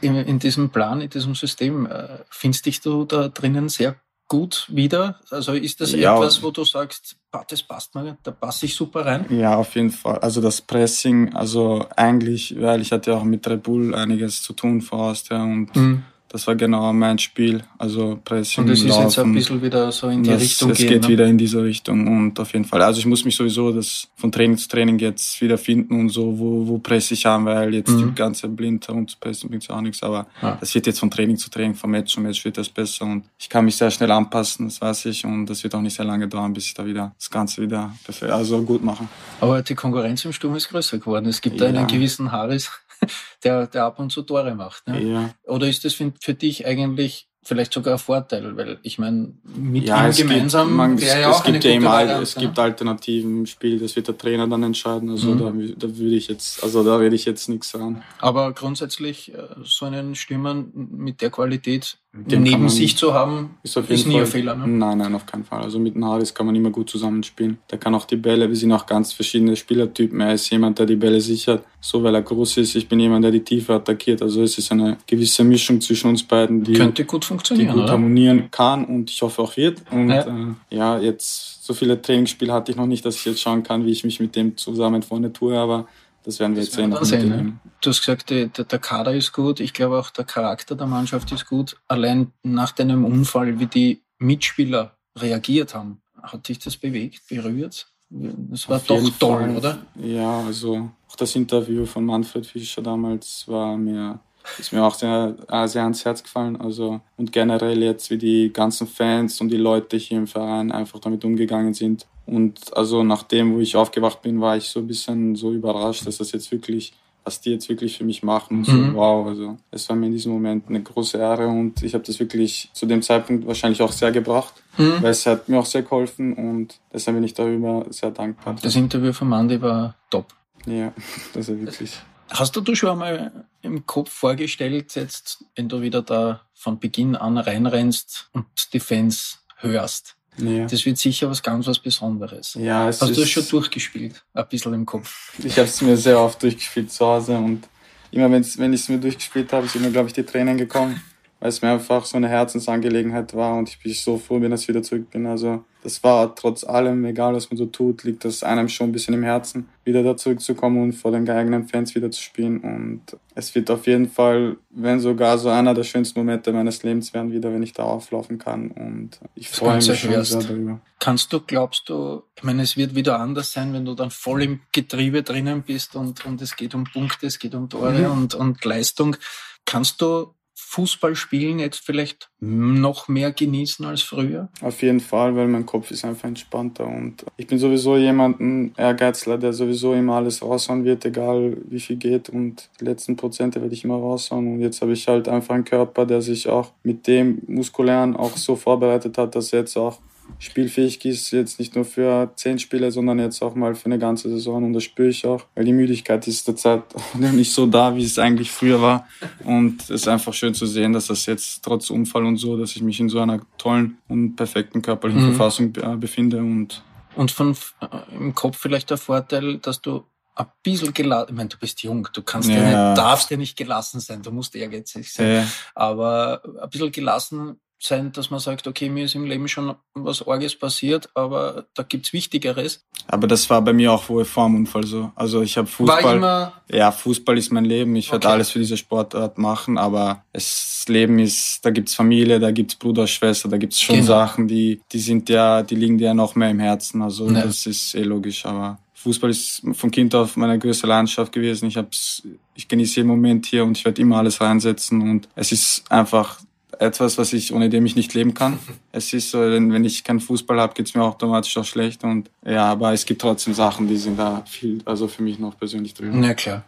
in, 0.00 0.14
in 0.14 0.38
diesem 0.38 0.70
Plan, 0.70 1.00
in 1.00 1.10
diesem 1.10 1.34
System, 1.34 1.86
äh, 1.86 2.20
findest 2.30 2.66
dich 2.66 2.80
du 2.80 3.04
da 3.04 3.28
drinnen 3.28 3.68
sehr 3.68 3.96
gut 4.28 4.66
wieder? 4.72 5.18
Also 5.30 5.52
ist 5.54 5.80
das 5.80 5.92
ja, 5.92 6.14
etwas, 6.14 6.42
wo 6.42 6.52
du 6.52 6.64
sagst, 6.64 7.16
das 7.48 7.62
passt 7.64 7.94
mir, 7.96 8.16
da 8.22 8.30
passe 8.30 8.66
ich 8.66 8.76
super 8.76 9.04
rein? 9.04 9.26
Ja, 9.28 9.56
auf 9.56 9.74
jeden 9.74 9.90
Fall. 9.90 10.18
Also 10.18 10.40
das 10.40 10.60
Pressing, 10.60 11.34
also 11.34 11.84
eigentlich, 11.96 12.54
weil 12.60 12.80
ich 12.80 12.92
hatte 12.92 13.10
ja 13.10 13.16
auch 13.16 13.24
mit 13.24 13.46
Red 13.48 13.64
Bull 13.64 13.92
einiges 13.92 14.42
zu 14.42 14.52
tun 14.52 14.80
vor 14.80 15.10
Austria 15.10 15.42
und 15.42 15.74
mhm 15.74 16.04
das 16.32 16.46
war 16.46 16.54
genau 16.54 16.92
mein 16.92 17.18
Spiel. 17.18 17.64
Also 17.76 18.20
Pressing. 18.24 18.62
Und 18.62 18.70
es 18.70 18.84
ist 18.84 18.96
jetzt 18.96 19.18
ein 19.18 19.34
bisschen 19.34 19.60
wieder 19.60 19.90
so 19.90 20.08
in 20.08 20.22
die 20.22 20.30
das, 20.30 20.40
Richtung 20.40 20.70
es 20.70 20.78
gehen. 20.78 20.88
Geht 20.88 21.02
ne? 21.02 21.08
wieder 21.08 21.26
in 21.26 21.36
diese 21.36 21.60
Richtung 21.60 22.06
und 22.06 22.38
auf 22.38 22.52
jeden 22.52 22.64
Fall. 22.64 22.80
Also 22.82 23.00
ich 23.00 23.06
muss 23.06 23.24
mich 23.24 23.34
sowieso 23.34 23.72
das 23.72 24.06
von 24.14 24.30
Training 24.30 24.56
zu 24.56 24.68
Training 24.68 24.96
jetzt 25.00 25.40
wieder 25.40 25.58
finden 25.58 25.98
und 25.98 26.08
so, 26.10 26.38
wo, 26.38 26.68
wo 26.68 26.78
presse 26.78 27.14
ich 27.14 27.26
an, 27.26 27.44
weil 27.46 27.74
jetzt 27.74 27.90
mhm. 27.90 28.10
die 28.10 28.14
ganze 28.14 28.46
blind 28.46 28.86
herumzupressen 28.86 29.50
bringt 29.50 29.68
auch 29.70 29.80
nichts. 29.80 30.04
Aber 30.04 30.28
ja. 30.40 30.56
das 30.60 30.72
wird 30.72 30.86
jetzt 30.86 31.00
von 31.00 31.10
Training 31.10 31.36
zu 31.36 31.50
Training, 31.50 31.74
von 31.74 31.90
Match 31.90 32.14
zu 32.14 32.20
Match 32.20 32.44
wird 32.44 32.56
das 32.56 32.68
besser 32.68 33.06
und 33.06 33.24
ich 33.36 33.48
kann 33.48 33.64
mich 33.64 33.74
sehr 33.74 33.90
schnell 33.90 34.12
anpassen, 34.12 34.66
das 34.66 34.80
weiß 34.80 35.06
ich. 35.06 35.24
Und 35.24 35.46
das 35.46 35.64
wird 35.64 35.74
auch 35.74 35.82
nicht 35.82 35.96
sehr 35.96 36.06
lange 36.06 36.28
dauern, 36.28 36.52
bis 36.52 36.66
ich 36.66 36.74
da 36.74 36.86
wieder 36.86 37.12
das 37.18 37.28
Ganze 37.28 37.60
wieder 37.60 37.92
also 38.30 38.62
gut 38.62 38.84
mache. 38.84 39.08
Aber 39.40 39.62
die 39.62 39.74
Konkurrenz 39.74 40.24
im 40.24 40.32
Sturm 40.32 40.54
ist 40.54 40.68
größer 40.68 40.98
geworden. 40.98 41.26
Es 41.26 41.40
gibt 41.40 41.60
ja. 41.60 41.72
da 41.72 41.76
einen 41.76 41.88
gewissen 41.88 42.30
Harris, 42.30 42.70
der, 43.44 43.66
der 43.66 43.84
ab 43.84 43.98
und 43.98 44.10
zu 44.10 44.22
Tore 44.22 44.54
macht. 44.54 44.86
Ne? 44.88 45.02
Ja. 45.02 45.30
Oder 45.44 45.68
ist 45.68 45.84
das 45.84 45.94
für, 45.94 46.12
für 46.20 46.34
dich 46.34 46.66
eigentlich 46.66 47.29
vielleicht 47.42 47.72
sogar 47.72 47.94
ein 47.94 47.98
Vorteil, 47.98 48.56
weil 48.56 48.78
ich 48.82 48.98
meine, 48.98 49.32
mit 49.56 49.84
ja, 49.84 50.06
ihm 50.06 50.14
gemeinsam 50.14 50.68
gibt, 50.68 50.76
man, 50.76 50.94
es, 50.96 51.04
ja 51.04 51.30
es 51.30 51.42
gibt 51.42 51.64
ja 51.64 51.70
immer, 51.72 51.90
Variante, 51.90 52.22
es 52.22 52.34
gibt 52.34 52.58
Alternativen 52.58 53.38
im 53.38 53.46
Spiel, 53.46 53.78
das 53.78 53.96
wird 53.96 54.08
der 54.08 54.18
Trainer 54.18 54.46
dann 54.46 54.62
entscheiden. 54.62 55.10
Also 55.10 55.34
mhm. 55.34 55.38
da, 55.38 55.86
da 55.86 55.96
würde 55.96 56.16
ich 56.16 56.28
jetzt, 56.28 56.62
also 56.62 56.84
da 56.84 57.00
werde 57.00 57.16
ich 57.16 57.24
jetzt 57.24 57.48
nichts 57.48 57.70
sagen. 57.70 58.02
Aber 58.18 58.52
grundsätzlich 58.52 59.34
äh, 59.34 59.38
so 59.64 59.86
einen 59.86 60.14
Stürmer 60.14 60.54
mit 60.74 61.22
der 61.22 61.30
Qualität 61.30 61.98
neben 62.12 62.68
sich 62.68 62.96
zu 62.96 63.14
haben, 63.14 63.56
ist, 63.62 63.76
auf 63.76 63.88
jeden 63.88 64.00
ist 64.00 64.06
nie 64.06 64.14
Fall, 64.14 64.22
ein 64.22 64.26
Fehler. 64.26 64.54
Ne? 64.56 64.66
Nein, 64.66 64.98
nein, 64.98 65.14
auf 65.14 65.26
keinen 65.26 65.44
Fall. 65.44 65.62
Also 65.62 65.78
mit 65.78 65.94
dem 65.94 66.04
Haris 66.04 66.34
kann 66.34 66.44
man 66.44 66.56
immer 66.56 66.70
gut 66.70 66.90
zusammenspielen. 66.90 67.58
Der 67.70 67.78
kann 67.78 67.94
auch 67.94 68.04
die 68.04 68.16
Bälle, 68.16 68.48
wir 68.48 68.56
sind 68.56 68.72
auch 68.72 68.84
ganz 68.84 69.12
verschiedene 69.12 69.54
Spielertypen. 69.54 70.20
Er 70.20 70.34
ist 70.34 70.50
jemand, 70.50 70.80
der 70.80 70.86
die 70.86 70.96
Bälle 70.96 71.20
sichert, 71.20 71.64
so 71.80 72.02
weil 72.02 72.14
er 72.16 72.22
groß 72.22 72.56
ist. 72.58 72.74
Ich 72.74 72.88
bin 72.88 72.98
jemand, 72.98 73.24
der 73.24 73.30
die 73.30 73.44
Tiefe 73.44 73.74
attackiert. 73.74 74.22
Also 74.22 74.42
es 74.42 74.58
ist 74.58 74.72
eine 74.72 74.98
gewisse 75.06 75.44
Mischung 75.44 75.80
zwischen 75.80 76.10
uns 76.10 76.24
beiden, 76.24 76.64
die, 76.64 76.72
Könnte 76.72 77.04
gut 77.04 77.24
funktionieren, 77.30 77.74
die 77.74 77.80
gut 77.80 77.90
harmonieren 77.90 78.50
kann 78.50 78.84
und 78.84 79.10
ich 79.10 79.22
hoffe 79.22 79.42
auch 79.42 79.56
wird. 79.56 79.82
Und 79.90 80.10
ja, 80.10 80.26
äh, 80.26 80.76
ja 80.76 80.98
jetzt 80.98 81.64
so 81.64 81.72
viele 81.74 82.00
Trainingsspiele 82.00 82.52
hatte 82.52 82.72
ich 82.72 82.76
noch 82.76 82.86
nicht, 82.86 83.04
dass 83.04 83.16
ich 83.16 83.24
jetzt 83.24 83.40
schauen 83.40 83.62
kann, 83.62 83.86
wie 83.86 83.90
ich 83.90 84.04
mich 84.04 84.20
mit 84.20 84.34
dem 84.34 84.56
zusammen 84.56 85.02
vorne 85.02 85.32
tue, 85.32 85.56
aber 85.56 85.86
das 86.24 86.38
werden 86.40 86.54
wir 86.54 86.62
das 86.62 86.76
jetzt 86.76 86.76
sehen. 86.76 87.04
sehen 87.04 87.28
ne? 87.28 87.52
Du 87.80 87.90
hast 87.90 88.00
gesagt, 88.00 88.30
der, 88.30 88.46
der 88.46 88.78
Kader 88.78 89.14
ist 89.14 89.32
gut. 89.32 89.60
Ich 89.60 89.72
glaube 89.72 89.98
auch, 89.98 90.10
der 90.10 90.24
Charakter 90.24 90.74
der 90.74 90.86
Mannschaft 90.86 91.32
ist 91.32 91.46
gut. 91.46 91.76
Allein 91.88 92.32
nach 92.42 92.72
deinem 92.72 93.04
Unfall, 93.04 93.58
wie 93.58 93.66
die 93.66 94.02
Mitspieler 94.18 94.96
reagiert 95.16 95.74
haben, 95.74 96.02
hat 96.22 96.48
dich 96.48 96.58
das 96.58 96.76
bewegt, 96.76 97.22
berührt? 97.28 97.86
Das 98.10 98.68
war 98.68 98.76
Auf 98.76 98.86
doch 98.86 99.10
toll, 99.18 99.44
Fall. 99.44 99.56
oder? 99.56 99.78
Ja, 99.94 100.40
also 100.40 100.90
auch 101.08 101.16
das 101.16 101.36
Interview 101.36 101.86
von 101.86 102.04
Manfred 102.04 102.44
Fischer 102.44 102.82
damals 102.82 103.46
war 103.46 103.76
mir 103.76 104.18
ist 104.58 104.72
mir 104.72 104.84
auch 104.84 104.94
sehr, 104.94 105.36
äh, 105.48 105.66
sehr 105.66 105.82
ans 105.82 106.04
Herz 106.04 106.22
gefallen. 106.22 106.56
Also, 106.56 107.00
und 107.16 107.32
generell 107.32 107.82
jetzt, 107.82 108.10
wie 108.10 108.18
die 108.18 108.52
ganzen 108.52 108.86
Fans 108.86 109.40
und 109.40 109.48
die 109.48 109.56
Leute 109.56 109.96
hier 109.96 110.18
im 110.18 110.26
Verein 110.26 110.72
einfach 110.72 110.98
damit 110.98 111.24
umgegangen 111.24 111.74
sind. 111.74 112.06
Und 112.26 112.76
also 112.76 113.02
nachdem, 113.02 113.54
wo 113.54 113.60
ich 113.60 113.76
aufgewacht 113.76 114.22
bin, 114.22 114.40
war 114.40 114.56
ich 114.56 114.68
so 114.68 114.80
ein 114.80 114.86
bisschen 114.86 115.34
so 115.34 115.52
überrascht, 115.52 116.06
dass 116.06 116.18
das 116.18 116.30
jetzt 116.32 116.52
wirklich, 116.52 116.92
was 117.24 117.40
die 117.40 117.50
jetzt 117.50 117.68
wirklich 117.68 117.98
für 117.98 118.04
mich 118.04 118.22
machen. 118.22 118.58
Und 118.58 118.66
so, 118.66 118.72
mhm. 118.72 118.94
wow, 118.94 119.26
also 119.26 119.56
es 119.70 119.88
war 119.88 119.96
mir 119.96 120.06
in 120.06 120.12
diesem 120.12 120.32
Moment 120.32 120.68
eine 120.68 120.80
große 120.82 121.18
Ehre 121.18 121.48
und 121.48 121.82
ich 121.82 121.92
habe 121.94 122.04
das 122.04 122.20
wirklich 122.20 122.70
zu 122.72 122.86
dem 122.86 123.02
Zeitpunkt 123.02 123.46
wahrscheinlich 123.46 123.82
auch 123.82 123.92
sehr 123.92 124.12
gebracht, 124.12 124.54
mhm. 124.78 125.02
weil 125.02 125.10
es 125.10 125.26
hat 125.26 125.48
mir 125.48 125.58
auch 125.58 125.66
sehr 125.66 125.82
geholfen 125.82 126.34
und 126.34 126.78
deshalb 126.92 127.16
bin 127.16 127.24
ich 127.24 127.34
darüber 127.34 127.86
sehr 127.90 128.12
dankbar. 128.12 128.56
Das 128.62 128.76
Interview 128.76 129.12
von 129.12 129.28
Mandy 129.28 129.60
war 129.60 129.96
top. 130.08 130.26
Ja, 130.66 130.92
das 131.34 131.48
ist 131.48 131.60
wirklich. 131.60 131.98
Hast 132.30 132.54
du 132.56 132.60
dir 132.60 132.76
schon 132.76 132.90
einmal 132.90 133.44
im 133.62 133.84
Kopf 133.86 134.10
vorgestellt, 134.10 134.94
jetzt, 134.94 135.44
wenn 135.56 135.68
du 135.68 135.80
wieder 135.80 136.02
da 136.02 136.42
von 136.54 136.78
Beginn 136.78 137.16
an 137.16 137.38
reinrennst 137.38 138.30
und 138.32 138.46
die 138.72 138.80
Fans 138.80 139.40
hörst? 139.56 140.16
Ja. 140.36 140.66
Das 140.66 140.86
wird 140.86 140.96
sicher 140.96 141.28
was 141.28 141.42
ganz 141.42 141.66
was 141.66 141.78
Besonderes. 141.78 142.54
Ja, 142.54 142.88
es 142.88 143.02
Hast 143.02 143.16
du 143.16 143.20
das 143.20 143.28
schon 143.28 143.46
durchgespielt? 143.48 144.24
Ein 144.32 144.48
bisschen 144.48 144.74
im 144.74 144.86
Kopf. 144.86 145.32
Ich 145.44 145.58
habe 145.58 145.68
es 145.68 145.80
mir 145.82 145.96
sehr 145.96 146.18
oft 146.18 146.42
durchgespielt 146.42 146.90
zu 146.90 147.04
Hause 147.04 147.36
und 147.36 147.68
immer 148.10 148.30
wenn 148.30 148.42
ich 148.42 148.80
es 148.80 148.88
mir 148.88 148.98
durchgespielt 148.98 149.52
habe, 149.52 149.66
sind 149.68 149.82
mir, 149.82 149.90
glaube 149.90 150.08
ich, 150.08 150.14
die 150.14 150.22
Tränen 150.22 150.56
gekommen 150.56 151.02
weil 151.40 151.48
es 151.48 151.62
mir 151.62 151.70
einfach 151.70 152.04
so 152.04 152.18
eine 152.18 152.28
Herzensangelegenheit 152.28 153.34
war 153.34 153.56
und 153.56 153.68
ich 153.70 153.82
bin 153.82 153.92
so 153.92 154.18
froh, 154.18 154.40
wenn 154.40 154.52
ich 154.52 154.68
wieder 154.68 154.82
zurück 154.82 155.10
bin. 155.10 155.26
Also 155.26 155.64
das 155.82 156.02
war 156.04 156.34
trotz 156.34 156.64
allem, 156.64 157.02
egal 157.06 157.34
was 157.34 157.50
man 157.50 157.56
so 157.56 157.64
tut, 157.64 158.04
liegt 158.04 158.26
das 158.26 158.42
einem 158.42 158.68
schon 158.68 158.90
ein 158.90 158.92
bisschen 158.92 159.14
im 159.14 159.22
Herzen, 159.22 159.68
wieder 159.82 160.02
da 160.02 160.14
zurückzukommen 160.16 160.82
und 160.82 160.92
vor 160.92 161.12
den 161.12 161.28
eigenen 161.30 161.66
Fans 161.66 161.94
wieder 161.94 162.10
zu 162.10 162.20
spielen. 162.20 162.58
Und 162.60 163.18
es 163.34 163.54
wird 163.54 163.70
auf 163.70 163.86
jeden 163.86 164.10
Fall, 164.10 164.58
wenn 164.68 165.00
sogar 165.00 165.38
so 165.38 165.48
einer 165.48 165.72
der 165.72 165.84
schönsten 165.84 166.20
Momente 166.20 166.52
meines 166.52 166.82
Lebens 166.82 167.14
werden, 167.14 167.32
wieder, 167.32 167.50
wenn 167.52 167.62
ich 167.62 167.72
da 167.72 167.84
auflaufen 167.84 168.38
kann. 168.38 168.70
Und 168.72 169.18
ich 169.34 169.48
freue 169.48 169.76
mich 169.76 169.86
schon 169.86 170.22
sehr 170.22 170.40
darüber. 170.42 170.80
Kannst 170.98 171.32
du, 171.32 171.40
glaubst 171.40 171.88
du, 171.88 172.22
ich 172.36 172.42
meine, 172.42 172.62
es 172.62 172.76
wird 172.76 172.94
wieder 172.94 173.18
anders 173.18 173.52
sein, 173.52 173.72
wenn 173.72 173.86
du 173.86 173.94
dann 173.94 174.10
voll 174.10 174.42
im 174.42 174.60
Getriebe 174.72 175.22
drinnen 175.22 175.62
bist 175.62 175.96
und, 175.96 176.26
und 176.26 176.42
es 176.42 176.56
geht 176.56 176.74
um 176.74 176.84
Punkte, 176.84 177.26
es 177.26 177.38
geht 177.38 177.54
um 177.54 177.70
Tore 177.70 178.00
mhm. 178.00 178.12
und, 178.12 178.34
und 178.34 178.62
Leistung. 178.62 179.16
Kannst 179.64 180.02
du 180.02 180.34
Fußballspielen 180.70 181.58
jetzt 181.58 181.84
vielleicht 181.84 182.30
noch 182.38 183.08
mehr 183.08 183.32
genießen 183.32 183.84
als 183.84 184.02
früher? 184.02 184.48
Auf 184.60 184.82
jeden 184.82 185.00
Fall, 185.00 185.34
weil 185.34 185.48
mein 185.48 185.66
Kopf 185.66 185.90
ist 185.90 186.04
einfach 186.04 186.28
entspannter 186.28 186.86
und 186.86 187.24
ich 187.36 187.48
bin 187.48 187.58
sowieso 187.58 187.96
jemand, 187.96 188.38
ein 188.38 188.72
Ehrgeizler, 188.76 189.36
der 189.36 189.52
sowieso 189.52 189.94
immer 189.94 190.14
alles 190.14 190.42
raushauen 190.42 190.84
wird, 190.84 191.04
egal 191.04 191.56
wie 191.68 191.80
viel 191.80 191.96
geht 191.96 192.28
und 192.28 192.70
die 192.80 192.84
letzten 192.84 193.16
Prozente 193.16 193.60
werde 193.60 193.74
ich 193.74 193.82
immer 193.82 193.96
raushauen 193.96 194.46
und 194.54 194.60
jetzt 194.60 194.80
habe 194.80 194.92
ich 194.92 195.08
halt 195.08 195.28
einfach 195.28 195.56
einen 195.56 195.64
Körper, 195.64 196.06
der 196.06 196.22
sich 196.22 196.48
auch 196.48 196.70
mit 196.84 197.08
dem 197.08 197.42
muskulären 197.48 198.14
auch 198.14 198.36
so 198.36 198.54
vorbereitet 198.54 199.18
hat, 199.18 199.34
dass 199.34 199.52
er 199.52 199.60
jetzt 199.60 199.76
auch 199.76 199.98
spielfähig 200.38 201.04
ist, 201.04 201.30
jetzt 201.30 201.58
nicht 201.58 201.74
nur 201.74 201.84
für 201.84 202.30
zehn 202.36 202.58
Spiele, 202.58 202.90
sondern 202.90 203.18
jetzt 203.18 203.42
auch 203.42 203.54
mal 203.54 203.74
für 203.74 203.86
eine 203.86 203.98
ganze 203.98 204.28
Saison. 204.28 204.64
Und 204.64 204.72
das 204.72 204.84
spüre 204.84 205.08
ich 205.08 205.26
auch, 205.26 205.44
weil 205.54 205.64
die 205.64 205.72
Müdigkeit 205.72 206.26
ist 206.26 206.46
derzeit 206.48 206.82
nicht 207.14 207.52
so 207.52 207.66
da, 207.66 207.94
wie 207.96 208.04
es 208.04 208.18
eigentlich 208.18 208.50
früher 208.50 208.80
war. 208.80 209.06
Und 209.44 209.82
es 209.82 209.90
ist 209.90 210.08
einfach 210.08 210.32
schön 210.34 210.54
zu 210.54 210.66
sehen, 210.66 210.92
dass 210.92 211.06
das 211.06 211.26
jetzt 211.26 211.62
trotz 211.62 211.90
Unfall 211.90 212.24
und 212.24 212.36
so, 212.36 212.56
dass 212.56 212.76
ich 212.76 212.82
mich 212.82 213.00
in 213.00 213.08
so 213.08 213.20
einer 213.20 213.40
tollen 213.58 213.98
und 214.08 214.36
perfekten 214.36 214.82
körperlichen 214.82 215.22
mhm. 215.22 215.34
Verfassung 215.34 215.74
äh, 215.76 215.96
befinde. 215.96 216.38
Und, 216.38 216.82
und 217.16 217.30
von 217.30 217.56
äh, 217.80 218.16
im 218.16 218.34
Kopf 218.34 218.58
vielleicht 218.58 218.90
der 218.90 218.98
Vorteil, 218.98 219.58
dass 219.58 219.80
du 219.80 220.04
ein 220.34 220.46
bisschen 220.62 220.94
gelassen, 220.94 221.26
ich 221.30 221.36
meine, 221.36 221.48
du 221.48 221.58
bist 221.58 221.82
jung, 221.82 222.08
du 222.12 222.22
kannst 222.22 222.48
ja, 222.48 222.56
ja 222.56 222.88
nicht, 222.88 222.98
darfst 222.98 223.30
ja 223.30 223.36
nicht 223.36 223.56
gelassen 223.56 224.00
sein, 224.00 224.22
du 224.22 224.30
musst 224.30 224.54
ehrgeizig 224.54 225.12
sein, 225.12 225.34
ja. 225.34 225.46
aber 225.74 226.40
ein 226.62 226.70
bisschen 226.70 226.92
gelassen 226.92 227.60
sein, 227.82 228.12
dass 228.12 228.30
man 228.30 228.40
sagt, 228.40 228.66
okay, 228.66 228.88
mir 228.88 229.04
ist 229.06 229.14
im 229.14 229.24
Leben 229.24 229.48
schon 229.48 229.74
was 229.94 230.26
Orges 230.26 230.54
passiert, 230.54 231.08
aber 231.14 231.66
da 231.74 231.82
gibt's 231.82 232.12
Wichtigeres. 232.12 232.84
Aber 233.06 233.26
das 233.26 233.48
war 233.48 233.62
bei 233.62 233.72
mir 233.72 233.92
auch 233.92 234.08
wohl 234.08 234.24
vor 234.24 234.46
dem 234.46 234.56
Unfall 234.56 234.84
so. 234.86 235.10
Also 235.14 235.42
ich 235.42 235.56
habe 235.56 235.66
Fußball. 235.66 236.04
War 236.04 236.14
immer 236.14 236.52
ja, 236.70 236.92
Fußball 236.92 237.38
ist 237.38 237.50
mein 237.50 237.64
Leben. 237.64 237.96
Ich 237.96 238.12
werde 238.12 238.28
alles 238.28 238.50
für 238.50 238.58
diese 238.58 238.76
Sportart 238.76 239.38
machen, 239.38 239.78
aber 239.78 240.24
das 240.32 240.84
Leben 240.88 241.18
ist, 241.18 241.60
da 241.62 241.70
gibt's 241.70 241.94
Familie, 241.94 242.38
da 242.38 242.50
gibt's 242.50 242.76
Bruder, 242.76 243.06
Schwester, 243.06 243.48
da 243.48 243.56
gibt's 243.56 243.80
schon 243.80 243.96
genau. 243.96 244.06
Sachen, 244.06 244.46
die, 244.46 244.80
die 244.92 244.98
sind 244.98 245.28
ja, 245.28 245.62
die 245.62 245.74
liegen 245.74 245.98
dir 245.98 246.08
ja 246.08 246.14
noch 246.14 246.34
mehr 246.34 246.50
im 246.50 246.60
Herzen. 246.60 247.02
Also 247.02 247.28
ja. 247.28 247.42
das 247.42 247.66
ist 247.66 247.94
eh 247.94 248.02
logisch, 248.02 248.44
aber 248.44 248.78
Fußball 248.94 249.30
ist 249.30 249.62
von 249.72 249.90
Kind 249.90 250.14
auf 250.14 250.36
meine 250.36 250.58
größte 250.58 250.86
Leidenschaft 250.86 251.32
gewesen. 251.32 251.66
Ich 251.66 251.76
hab's, 251.78 252.22
ich 252.54 252.68
genieße 252.68 252.96
jeden 252.96 253.08
Moment 253.08 253.46
hier 253.46 253.64
und 253.64 253.78
ich 253.78 253.84
werde 253.86 254.02
immer 254.02 254.18
alles 254.18 254.40
reinsetzen 254.40 255.00
und 255.00 255.28
es 255.34 255.52
ist 255.52 255.90
einfach 255.90 256.38
etwas, 256.78 257.18
was 257.18 257.32
ich, 257.32 257.52
ohne 257.52 257.68
dem 257.68 257.86
ich 257.86 257.96
nicht 257.96 258.14
leben 258.14 258.34
kann. 258.34 258.58
Es 258.92 259.12
ist 259.12 259.30
so, 259.30 259.38
wenn 259.38 259.84
ich 259.84 260.02
keinen 260.02 260.18
Fußball 260.18 260.60
habe, 260.60 260.74
geht's 260.74 260.94
mir 260.94 261.04
automatisch 261.04 261.56
auch 261.56 261.64
schlecht. 261.64 262.02
Und 262.02 262.28
ja, 262.44 262.64
aber 262.64 262.92
es 262.92 263.06
gibt 263.06 263.20
trotzdem 263.20 263.54
Sachen, 263.54 263.86
die 263.86 263.96
sind 263.96 264.18
da 264.18 264.42
viel, 264.46 264.82
also 264.84 265.06
für 265.06 265.22
mich 265.22 265.38
noch 265.38 265.56
persönlich 265.56 265.94
drüber. 265.94 266.18
Ja, 266.18 266.34
klar. 266.34 266.64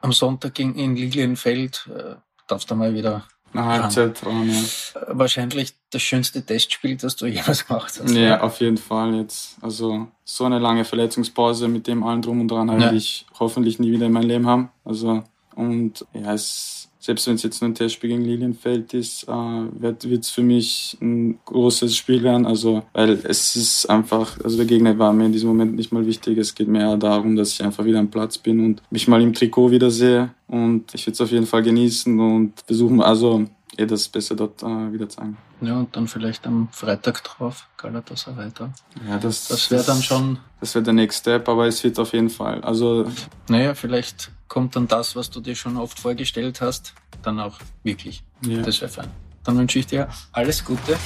Am 0.00 0.12
Sonntag 0.12 0.54
ging 0.54 0.76
in 0.76 0.94
Lilienfeld, 0.94 1.88
äh, 1.92 2.14
darfst 2.46 2.70
du 2.70 2.76
mal 2.76 2.94
wieder 2.94 3.26
eine 3.52 3.64
Halbzeit 3.64 4.24
dran, 4.24 4.48
ja. 4.48 4.58
Äh, 5.00 5.06
wahrscheinlich 5.08 5.74
das 5.90 6.02
schönste 6.02 6.44
Testspiel, 6.44 6.96
das 6.96 7.16
du 7.16 7.26
jemals 7.26 7.66
gemacht 7.66 8.00
hast. 8.00 8.14
Ja, 8.14 8.36
oder? 8.36 8.44
auf 8.44 8.60
jeden 8.60 8.76
Fall 8.76 9.14
jetzt. 9.16 9.56
Also 9.60 10.06
so 10.24 10.44
eine 10.44 10.58
lange 10.58 10.84
Verletzungspause 10.84 11.68
mit 11.68 11.86
dem 11.86 12.04
allen 12.04 12.22
drum 12.22 12.40
und 12.40 12.48
dran 12.48 12.68
ja. 12.68 12.78
werde 12.78 12.96
ich 12.96 13.26
hoffentlich 13.38 13.78
nie 13.78 13.90
wieder 13.90 14.06
in 14.06 14.12
meinem 14.12 14.28
Leben 14.28 14.46
haben. 14.46 14.70
Also 14.84 15.24
und 15.56 16.06
ja, 16.14 16.32
es 16.32 16.89
selbst 17.00 17.26
wenn 17.26 17.34
es 17.34 17.42
jetzt 17.42 17.62
nur 17.62 17.70
ein 17.70 17.74
Testspiel 17.74 18.10
gegen 18.10 18.24
Lilienfeld 18.24 18.92
ist, 18.92 19.24
äh, 19.24 19.32
wird 19.32 20.04
es 20.04 20.30
für 20.30 20.42
mich 20.42 20.98
ein 21.00 21.38
großes 21.46 21.96
Spiel 21.96 22.22
werden. 22.22 22.44
Also, 22.44 22.82
weil 22.92 23.18
es 23.24 23.56
ist 23.56 23.86
einfach, 23.86 24.38
also 24.44 24.58
der 24.58 24.66
Gegner 24.66 24.98
war 24.98 25.12
mir 25.14 25.24
in 25.24 25.32
diesem 25.32 25.48
Moment 25.48 25.74
nicht 25.74 25.92
mal 25.92 26.06
wichtig. 26.06 26.36
Es 26.36 26.54
geht 26.54 26.68
mehr 26.68 26.96
darum, 26.98 27.36
dass 27.36 27.52
ich 27.52 27.64
einfach 27.64 27.86
wieder 27.86 27.98
am 27.98 28.10
Platz 28.10 28.36
bin 28.36 28.64
und 28.64 28.82
mich 28.90 29.08
mal 29.08 29.22
im 29.22 29.32
Trikot 29.32 29.70
wiedersehe. 29.70 30.30
Und 30.46 30.94
ich 30.94 31.06
würde 31.06 31.14
es 31.14 31.20
auf 31.22 31.30
jeden 31.30 31.46
Fall 31.46 31.62
genießen 31.62 32.20
und 32.20 32.52
versuchen, 32.66 33.00
also 33.00 33.46
eh 33.76 33.86
das 33.86 34.08
Beste 34.08 34.36
dort 34.36 34.62
äh, 34.62 34.92
wieder 34.92 35.08
zeigen. 35.08 35.36
Ja, 35.60 35.78
und 35.78 35.94
dann 35.94 36.08
vielleicht 36.08 36.46
am 36.46 36.68
Freitag 36.72 37.22
drauf, 37.24 37.68
Galatasaray 37.76 38.46
weiter. 38.46 38.72
Ja, 39.06 39.18
das, 39.18 39.48
das 39.48 39.70
wäre 39.70 39.84
dann 39.84 40.02
schon. 40.02 40.38
Das 40.60 40.74
wäre 40.74 40.82
der 40.82 40.94
Next 40.94 41.20
Step, 41.20 41.48
aber 41.48 41.66
es 41.66 41.82
wird 41.84 41.98
auf 41.98 42.12
jeden 42.12 42.30
Fall. 42.30 42.60
Also. 42.62 43.10
Naja, 43.48 43.74
vielleicht 43.74 44.30
kommt 44.48 44.76
dann 44.76 44.88
das, 44.88 45.16
was 45.16 45.30
du 45.30 45.40
dir 45.40 45.54
schon 45.54 45.76
oft 45.76 45.98
vorgestellt 45.98 46.60
hast, 46.60 46.94
dann 47.22 47.38
auch 47.40 47.58
wirklich. 47.82 48.22
Ja. 48.44 48.62
Das 48.62 48.80
wäre 48.80 48.90
fein. 48.90 49.08
Dann 49.44 49.56
wünsche 49.56 49.78
ich 49.78 49.86
dir 49.86 50.08
alles 50.32 50.64
Gute. 50.64 50.98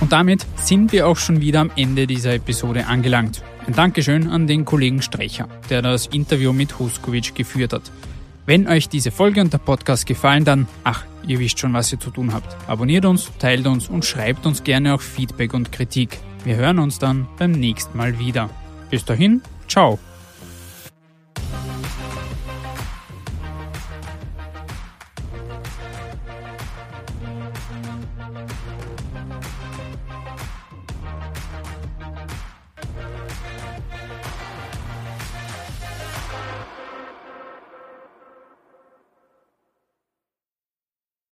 Und 0.00 0.12
damit 0.12 0.46
sind 0.56 0.92
wir 0.92 1.06
auch 1.06 1.16
schon 1.16 1.42
wieder 1.42 1.60
am 1.60 1.70
Ende 1.76 2.06
dieser 2.06 2.34
Episode 2.34 2.86
angelangt. 2.86 3.42
Ein 3.66 3.74
Dankeschön 3.74 4.28
an 4.28 4.46
den 4.46 4.64
Kollegen 4.64 5.02
Strecher, 5.02 5.46
der 5.68 5.82
das 5.82 6.06
Interview 6.06 6.52
mit 6.52 6.78
Huskovic 6.78 7.34
geführt 7.34 7.74
hat. 7.74 7.82
Wenn 8.46 8.66
euch 8.66 8.88
diese 8.88 9.10
Folge 9.10 9.40
und 9.40 9.52
der 9.52 9.58
Podcast 9.58 10.06
gefallen, 10.06 10.44
dann, 10.44 10.66
ach, 10.84 11.04
ihr 11.26 11.38
wisst 11.38 11.58
schon, 11.58 11.72
was 11.72 11.92
ihr 11.92 12.00
zu 12.00 12.10
tun 12.10 12.32
habt. 12.32 12.56
Abonniert 12.68 13.04
uns, 13.04 13.30
teilt 13.38 13.66
uns 13.66 13.88
und 13.88 14.04
schreibt 14.04 14.46
uns 14.46 14.64
gerne 14.64 14.94
auch 14.94 15.00
Feedback 15.00 15.54
und 15.54 15.72
Kritik. 15.72 16.18
Wir 16.44 16.56
hören 16.56 16.78
uns 16.78 16.98
dann 16.98 17.28
beim 17.38 17.52
nächsten 17.52 17.96
Mal 17.96 18.18
wieder. 18.18 18.50
Bis 18.90 19.04
dahin, 19.04 19.42
ciao. 19.68 19.98